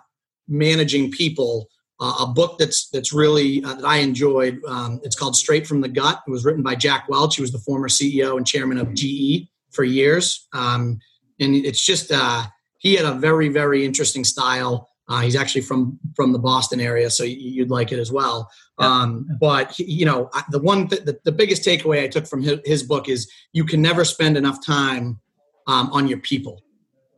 managing 0.48 1.10
people. 1.10 1.68
Uh, 2.00 2.14
a 2.20 2.26
book 2.26 2.58
that's 2.58 2.88
that's 2.90 3.12
really 3.12 3.62
uh, 3.64 3.74
that 3.74 3.84
I 3.84 3.96
enjoyed. 3.96 4.60
Um, 4.68 5.00
it's 5.02 5.16
called 5.16 5.34
Straight 5.34 5.66
from 5.66 5.80
the 5.80 5.88
Gut. 5.88 6.22
It 6.26 6.30
was 6.30 6.44
written 6.44 6.62
by 6.62 6.76
Jack 6.76 7.08
Welch. 7.08 7.36
He 7.36 7.42
was 7.42 7.50
the 7.50 7.58
former 7.58 7.88
CEO 7.88 8.36
and 8.36 8.46
chairman 8.46 8.78
of 8.78 8.94
GE 8.94 9.48
for 9.72 9.82
years, 9.82 10.46
um, 10.52 11.00
and 11.40 11.54
it's 11.56 11.84
just 11.84 12.12
uh, 12.12 12.44
he 12.78 12.94
had 12.94 13.04
a 13.04 13.14
very 13.14 13.48
very 13.48 13.84
interesting 13.84 14.22
style. 14.22 14.88
Uh, 15.08 15.22
he's 15.22 15.34
actually 15.34 15.62
from 15.62 15.98
from 16.14 16.32
the 16.32 16.38
Boston 16.38 16.80
area, 16.80 17.10
so 17.10 17.24
you'd 17.24 17.70
like 17.70 17.90
it 17.90 17.98
as 17.98 18.12
well. 18.12 18.48
Um, 18.78 19.26
but 19.40 19.76
you 19.78 20.06
know, 20.06 20.30
the 20.50 20.60
one 20.60 20.86
th- 20.86 21.04
the, 21.04 21.18
the 21.24 21.32
biggest 21.32 21.64
takeaway 21.64 22.04
I 22.04 22.08
took 22.08 22.28
from 22.28 22.42
his, 22.42 22.60
his 22.64 22.82
book 22.84 23.08
is 23.08 23.28
you 23.52 23.64
can 23.64 23.82
never 23.82 24.04
spend 24.04 24.36
enough 24.36 24.64
time 24.64 25.18
um, 25.66 25.90
on 25.92 26.06
your 26.06 26.18
people. 26.18 26.62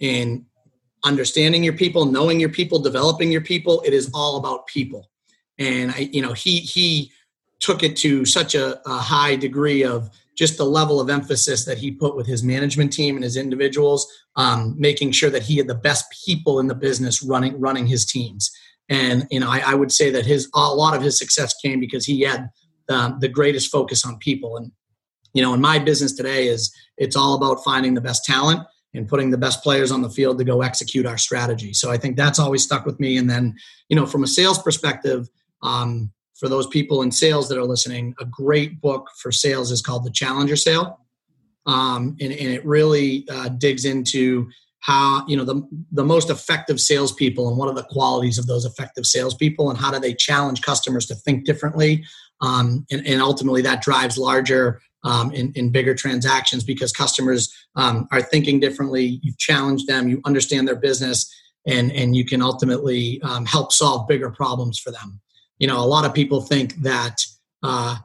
And 0.00 0.46
understanding 1.04 1.64
your 1.64 1.72
people, 1.72 2.04
knowing 2.04 2.40
your 2.40 2.48
people, 2.48 2.78
developing 2.78 3.30
your 3.32 3.40
people. 3.40 3.82
It 3.86 3.92
is 3.92 4.10
all 4.14 4.36
about 4.36 4.66
people. 4.66 5.10
And 5.58 5.90
I, 5.92 6.08
you 6.12 6.22
know, 6.22 6.32
he 6.32 6.60
he 6.60 7.12
took 7.60 7.82
it 7.82 7.96
to 7.98 8.24
such 8.24 8.54
a, 8.54 8.80
a 8.88 8.98
high 8.98 9.36
degree 9.36 9.84
of 9.84 10.10
just 10.36 10.56
the 10.56 10.64
level 10.64 11.00
of 11.00 11.10
emphasis 11.10 11.66
that 11.66 11.76
he 11.76 11.90
put 11.90 12.16
with 12.16 12.26
his 12.26 12.42
management 12.42 12.90
team 12.92 13.14
and 13.14 13.22
his 13.22 13.36
individuals, 13.36 14.10
um, 14.36 14.74
making 14.78 15.12
sure 15.12 15.28
that 15.28 15.42
he 15.42 15.58
had 15.58 15.66
the 15.66 15.74
best 15.74 16.06
people 16.24 16.58
in 16.60 16.66
the 16.66 16.74
business 16.74 17.22
running 17.22 17.60
running 17.60 17.86
his 17.86 18.04
teams. 18.04 18.50
And 18.88 19.26
you 19.30 19.40
know, 19.40 19.50
I, 19.50 19.62
I 19.66 19.74
would 19.74 19.92
say 19.92 20.10
that 20.10 20.26
his 20.26 20.48
a 20.54 20.74
lot 20.74 20.96
of 20.96 21.02
his 21.02 21.18
success 21.18 21.54
came 21.62 21.78
because 21.78 22.06
he 22.06 22.22
had 22.22 22.48
um, 22.88 23.18
the 23.20 23.28
greatest 23.28 23.70
focus 23.70 24.04
on 24.04 24.18
people. 24.18 24.56
And 24.56 24.72
you 25.34 25.42
know, 25.42 25.54
in 25.54 25.60
my 25.60 25.78
business 25.78 26.12
today 26.12 26.48
is 26.48 26.74
it's 26.96 27.16
all 27.16 27.34
about 27.34 27.62
finding 27.62 27.94
the 27.94 28.00
best 28.00 28.24
talent 28.24 28.60
and 28.94 29.08
putting 29.08 29.30
the 29.30 29.38
best 29.38 29.62
players 29.62 29.92
on 29.92 30.02
the 30.02 30.10
field 30.10 30.38
to 30.38 30.44
go 30.44 30.62
execute 30.62 31.06
our 31.06 31.18
strategy. 31.18 31.72
So 31.72 31.90
I 31.90 31.96
think 31.96 32.16
that's 32.16 32.38
always 32.38 32.62
stuck 32.62 32.86
with 32.86 32.98
me. 32.98 33.16
And 33.16 33.30
then, 33.30 33.54
you 33.88 33.96
know, 33.96 34.06
from 34.06 34.24
a 34.24 34.26
sales 34.26 34.60
perspective, 34.60 35.28
um, 35.62 36.10
for 36.36 36.48
those 36.48 36.66
people 36.66 37.02
in 37.02 37.12
sales 37.12 37.48
that 37.48 37.58
are 37.58 37.64
listening, 37.64 38.14
a 38.18 38.24
great 38.24 38.80
book 38.80 39.08
for 39.18 39.30
sales 39.30 39.70
is 39.70 39.82
called 39.82 40.04
The 40.04 40.10
Challenger 40.10 40.56
Sale. 40.56 40.98
Um, 41.66 42.16
and, 42.20 42.32
and, 42.32 42.50
it 42.50 42.64
really 42.64 43.26
uh, 43.30 43.50
digs 43.50 43.84
into 43.84 44.48
how, 44.80 45.26
you 45.28 45.36
know, 45.36 45.44
the, 45.44 45.62
the 45.92 46.04
most 46.04 46.30
effective 46.30 46.80
salespeople 46.80 47.48
and 47.48 47.58
what 47.58 47.68
are 47.68 47.74
the 47.74 47.84
qualities 47.84 48.38
of 48.38 48.46
those 48.46 48.64
effective 48.64 49.04
salespeople 49.04 49.68
and 49.68 49.78
how 49.78 49.90
do 49.90 50.00
they 50.00 50.14
challenge 50.14 50.62
customers 50.62 51.04
to 51.06 51.14
think 51.14 51.44
differently. 51.44 52.02
Um, 52.40 52.86
and, 52.90 53.06
and 53.06 53.20
ultimately 53.20 53.60
that 53.62 53.82
drives 53.82 54.16
larger 54.16 54.80
um, 55.04 55.32
in, 55.32 55.52
in, 55.54 55.70
bigger 55.70 55.94
transactions 55.94 56.62
because 56.62 56.92
customers 56.92 57.52
um, 57.76 58.06
are 58.12 58.22
thinking 58.22 58.60
differently. 58.60 59.18
You've 59.22 59.38
challenged 59.38 59.86
them, 59.86 60.08
you 60.08 60.20
understand 60.24 60.68
their 60.68 60.76
business, 60.76 61.32
and, 61.66 61.90
and 61.92 62.14
you 62.14 62.24
can 62.24 62.42
ultimately 62.42 63.20
um, 63.22 63.46
help 63.46 63.72
solve 63.72 64.08
bigger 64.08 64.30
problems 64.30 64.78
for 64.78 64.90
them. 64.90 65.20
You 65.58 65.66
know, 65.66 65.78
a 65.78 65.86
lot 65.86 66.04
of 66.04 66.14
people 66.14 66.40
think 66.40 66.74
that 66.82 67.22
uh, 67.62 67.96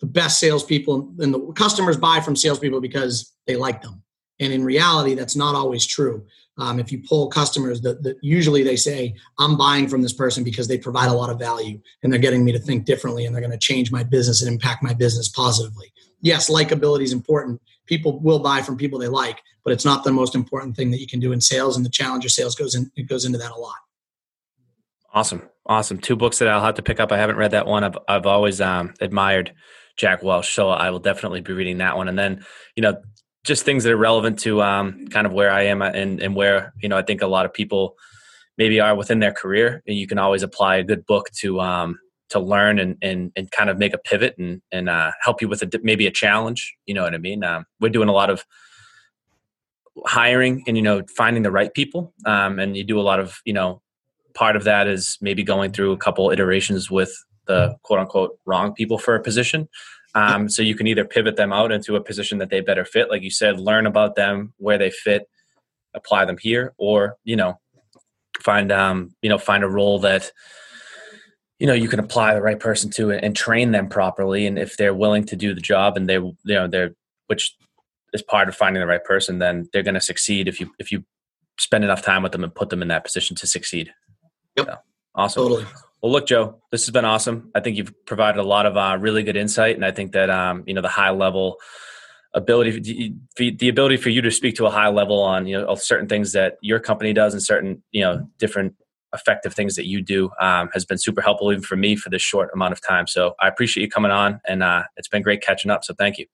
the 0.00 0.06
best 0.06 0.38
salespeople 0.38 1.14
and 1.18 1.32
the 1.32 1.52
customers 1.52 1.96
buy 1.96 2.20
from 2.20 2.36
salespeople 2.36 2.80
because 2.80 3.32
they 3.46 3.56
like 3.56 3.82
them. 3.82 4.02
And 4.40 4.52
in 4.52 4.64
reality, 4.64 5.14
that's 5.14 5.36
not 5.36 5.54
always 5.54 5.86
true. 5.86 6.26
Um, 6.58 6.78
if 6.78 6.90
you 6.90 7.02
pull 7.06 7.28
customers, 7.28 7.82
that, 7.82 8.02
that 8.02 8.16
usually 8.22 8.62
they 8.62 8.76
say, 8.76 9.14
"I'm 9.38 9.56
buying 9.56 9.88
from 9.88 10.02
this 10.02 10.12
person 10.12 10.42
because 10.42 10.68
they 10.68 10.78
provide 10.78 11.08
a 11.08 11.12
lot 11.12 11.30
of 11.30 11.38
value 11.38 11.80
and 12.02 12.12
they're 12.12 12.20
getting 12.20 12.44
me 12.44 12.52
to 12.52 12.58
think 12.58 12.86
differently 12.86 13.26
and 13.26 13.34
they're 13.34 13.42
going 13.42 13.52
to 13.52 13.58
change 13.58 13.92
my 13.92 14.02
business 14.02 14.42
and 14.42 14.50
impact 14.50 14.82
my 14.82 14.94
business 14.94 15.28
positively." 15.28 15.92
Yes, 16.22 16.48
likability 16.48 17.02
is 17.02 17.12
important. 17.12 17.60
People 17.86 18.18
will 18.20 18.38
buy 18.38 18.62
from 18.62 18.76
people 18.76 18.98
they 18.98 19.08
like, 19.08 19.40
but 19.64 19.72
it's 19.72 19.84
not 19.84 20.02
the 20.02 20.12
most 20.12 20.34
important 20.34 20.76
thing 20.76 20.90
that 20.90 21.00
you 21.00 21.06
can 21.06 21.20
do 21.20 21.32
in 21.32 21.40
sales. 21.40 21.76
And 21.76 21.84
the 21.84 21.90
challenger 21.90 22.28
sales 22.28 22.54
goes 22.54 22.74
in 22.74 22.90
it 22.96 23.08
goes 23.08 23.24
into 23.24 23.38
that 23.38 23.52
a 23.52 23.60
lot. 23.60 23.76
Awesome, 25.12 25.42
awesome. 25.66 25.98
Two 25.98 26.16
books 26.16 26.38
that 26.38 26.48
I'll 26.48 26.62
have 26.62 26.74
to 26.76 26.82
pick 26.82 27.00
up. 27.00 27.12
I 27.12 27.18
haven't 27.18 27.36
read 27.36 27.52
that 27.52 27.66
one. 27.66 27.84
I've 27.84 27.98
I've 28.08 28.26
always 28.26 28.60
um, 28.60 28.94
admired 29.00 29.54
Jack 29.96 30.22
Welch, 30.22 30.54
so 30.54 30.68
I 30.68 30.90
will 30.90 31.00
definitely 31.00 31.40
be 31.40 31.52
reading 31.52 31.78
that 31.78 31.96
one. 31.96 32.08
And 32.08 32.18
then, 32.18 32.44
you 32.74 32.82
know, 32.82 33.00
just 33.46 33.64
things 33.64 33.84
that 33.84 33.92
are 33.92 33.96
relevant 33.96 34.40
to 34.40 34.60
um, 34.60 35.06
kind 35.08 35.26
of 35.26 35.32
where 35.32 35.50
I 35.50 35.62
am 35.62 35.80
and, 35.80 36.20
and 36.20 36.34
where 36.34 36.74
you 36.82 36.88
know 36.88 36.98
I 36.98 37.02
think 37.02 37.22
a 37.22 37.26
lot 37.26 37.46
of 37.46 37.54
people 37.54 37.96
maybe 38.58 38.80
are 38.80 38.94
within 38.94 39.20
their 39.20 39.32
career, 39.32 39.82
and 39.86 39.96
you 39.96 40.06
can 40.06 40.18
always 40.18 40.42
apply 40.42 40.76
a 40.76 40.84
good 40.84 41.06
book 41.06 41.30
to 41.38 41.60
um, 41.60 41.98
to 42.30 42.40
learn 42.40 42.78
and, 42.78 42.96
and 43.00 43.32
and 43.36 43.50
kind 43.52 43.70
of 43.70 43.78
make 43.78 43.94
a 43.94 43.98
pivot 43.98 44.36
and 44.36 44.60
and 44.72 44.88
uh, 44.88 45.12
help 45.22 45.40
you 45.40 45.48
with 45.48 45.62
a, 45.62 45.80
maybe 45.82 46.06
a 46.06 46.10
challenge. 46.10 46.74
You 46.86 46.94
know 46.94 47.04
what 47.04 47.14
I 47.14 47.18
mean? 47.18 47.44
Um, 47.44 47.64
we're 47.80 47.88
doing 47.88 48.08
a 48.08 48.12
lot 48.12 48.30
of 48.30 48.44
hiring 50.04 50.64
and 50.66 50.76
you 50.76 50.82
know 50.82 51.02
finding 51.16 51.44
the 51.44 51.52
right 51.52 51.72
people, 51.72 52.12
um, 52.26 52.58
and 52.58 52.76
you 52.76 52.84
do 52.84 52.98
a 52.98 53.02
lot 53.02 53.20
of 53.20 53.40
you 53.44 53.52
know 53.52 53.80
part 54.34 54.56
of 54.56 54.64
that 54.64 54.88
is 54.88 55.16
maybe 55.20 55.44
going 55.44 55.72
through 55.72 55.92
a 55.92 55.96
couple 55.96 56.30
iterations 56.30 56.90
with 56.90 57.12
the 57.46 57.76
quote 57.82 58.00
unquote 58.00 58.38
wrong 58.44 58.74
people 58.74 58.98
for 58.98 59.14
a 59.14 59.22
position 59.22 59.68
um, 60.16 60.48
so 60.48 60.62
you 60.62 60.74
can 60.74 60.86
either 60.86 61.04
pivot 61.04 61.36
them 61.36 61.52
out 61.52 61.70
into 61.70 61.94
a 61.94 62.00
position 62.00 62.38
that 62.38 62.48
they 62.48 62.60
better 62.60 62.86
fit, 62.86 63.10
like 63.10 63.22
you 63.22 63.30
said, 63.30 63.60
learn 63.60 63.84
about 63.86 64.16
them, 64.16 64.54
where 64.56 64.78
they 64.78 64.90
fit, 64.90 65.28
apply 65.94 66.24
them 66.24 66.38
here, 66.40 66.72
or 66.78 67.16
you 67.22 67.36
know, 67.36 67.60
find 68.40 68.72
um, 68.72 69.14
you 69.20 69.28
know, 69.28 69.36
find 69.36 69.62
a 69.62 69.68
role 69.68 69.98
that 69.98 70.32
you 71.58 71.66
know 71.66 71.74
you 71.74 71.88
can 71.88 72.00
apply 72.00 72.32
the 72.32 72.40
right 72.40 72.58
person 72.58 72.90
to 72.92 73.10
and, 73.10 73.22
and 73.22 73.36
train 73.36 73.72
them 73.72 73.90
properly. 73.90 74.46
And 74.46 74.58
if 74.58 74.78
they're 74.78 74.94
willing 74.94 75.26
to 75.26 75.36
do 75.36 75.54
the 75.54 75.60
job 75.60 75.98
and 75.98 76.08
they 76.08 76.14
you 76.14 76.36
know 76.46 76.66
they're 76.66 76.94
which 77.26 77.54
is 78.14 78.22
part 78.22 78.48
of 78.48 78.56
finding 78.56 78.80
the 78.80 78.86
right 78.86 79.04
person, 79.04 79.38
then 79.38 79.68
they're 79.72 79.82
going 79.82 79.94
to 79.94 80.00
succeed 80.00 80.48
if 80.48 80.60
you 80.60 80.72
if 80.78 80.90
you 80.90 81.04
spend 81.58 81.84
enough 81.84 82.00
time 82.00 82.22
with 82.22 82.32
them 82.32 82.42
and 82.42 82.54
put 82.54 82.70
them 82.70 82.80
in 82.80 82.88
that 82.88 83.04
position 83.04 83.36
to 83.36 83.46
succeed. 83.46 83.92
Yep. 84.56 84.66
So, 84.66 84.76
awesome. 85.14 85.42
Totally. 85.42 85.66
Well, 86.02 86.12
look, 86.12 86.26
Joe, 86.26 86.60
this 86.70 86.84
has 86.86 86.92
been 86.92 87.04
awesome. 87.04 87.50
I 87.54 87.60
think 87.60 87.76
you've 87.76 87.92
provided 88.06 88.38
a 88.38 88.44
lot 88.44 88.66
of 88.66 88.76
uh, 88.76 88.96
really 89.00 89.22
good 89.22 89.36
insight, 89.36 89.76
and 89.76 89.84
I 89.84 89.90
think 89.90 90.12
that 90.12 90.30
um, 90.30 90.64
you 90.66 90.74
know 90.74 90.82
the 90.82 90.88
high 90.88 91.10
level 91.10 91.56
ability, 92.34 93.14
the 93.36 93.68
ability 93.68 93.96
for 93.96 94.10
you 94.10 94.20
to 94.22 94.30
speak 94.30 94.56
to 94.56 94.66
a 94.66 94.70
high 94.70 94.88
level 94.88 95.20
on 95.20 95.46
you 95.46 95.58
know 95.58 95.74
certain 95.74 96.08
things 96.08 96.32
that 96.32 96.56
your 96.60 96.78
company 96.78 97.12
does 97.12 97.32
and 97.32 97.42
certain 97.42 97.82
you 97.90 98.02
know 98.02 98.28
different 98.38 98.74
effective 99.14 99.54
things 99.54 99.76
that 99.76 99.86
you 99.86 100.02
do 100.02 100.30
um, 100.40 100.68
has 100.72 100.84
been 100.84 100.98
super 100.98 101.22
helpful 101.22 101.50
even 101.50 101.62
for 101.62 101.76
me 101.76 101.96
for 101.96 102.10
this 102.10 102.22
short 102.22 102.50
amount 102.52 102.72
of 102.72 102.80
time. 102.80 103.06
So 103.06 103.34
I 103.40 103.48
appreciate 103.48 103.82
you 103.82 103.90
coming 103.90 104.10
on, 104.10 104.40
and 104.46 104.62
uh, 104.62 104.84
it's 104.96 105.08
been 105.08 105.22
great 105.22 105.42
catching 105.42 105.70
up. 105.70 105.84
So 105.84 105.94
thank 105.94 106.18
you. 106.18 106.26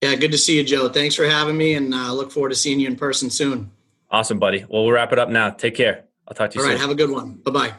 Yeah, 0.00 0.14
good 0.14 0.30
to 0.30 0.38
see 0.38 0.56
you, 0.56 0.62
Joe. 0.62 0.88
Thanks 0.88 1.16
for 1.16 1.26
having 1.26 1.56
me, 1.56 1.74
and 1.74 1.92
uh, 1.92 2.12
look 2.12 2.30
forward 2.30 2.50
to 2.50 2.54
seeing 2.54 2.78
you 2.78 2.86
in 2.86 2.96
person 2.96 3.30
soon. 3.30 3.72
Awesome, 4.10 4.38
buddy. 4.38 4.64
Well, 4.68 4.84
we'll 4.84 4.92
wrap 4.92 5.12
it 5.12 5.18
up 5.18 5.28
now. 5.28 5.50
Take 5.50 5.74
care. 5.74 6.04
I'll 6.26 6.34
talk 6.34 6.50
to 6.50 6.58
you 6.58 6.60
All 6.60 6.66
soon. 6.66 6.74
right, 6.76 6.80
have 6.80 6.90
a 6.90 6.94
good 6.94 7.10
one. 7.10 7.34
Bye 7.44 7.50
bye. 7.50 7.74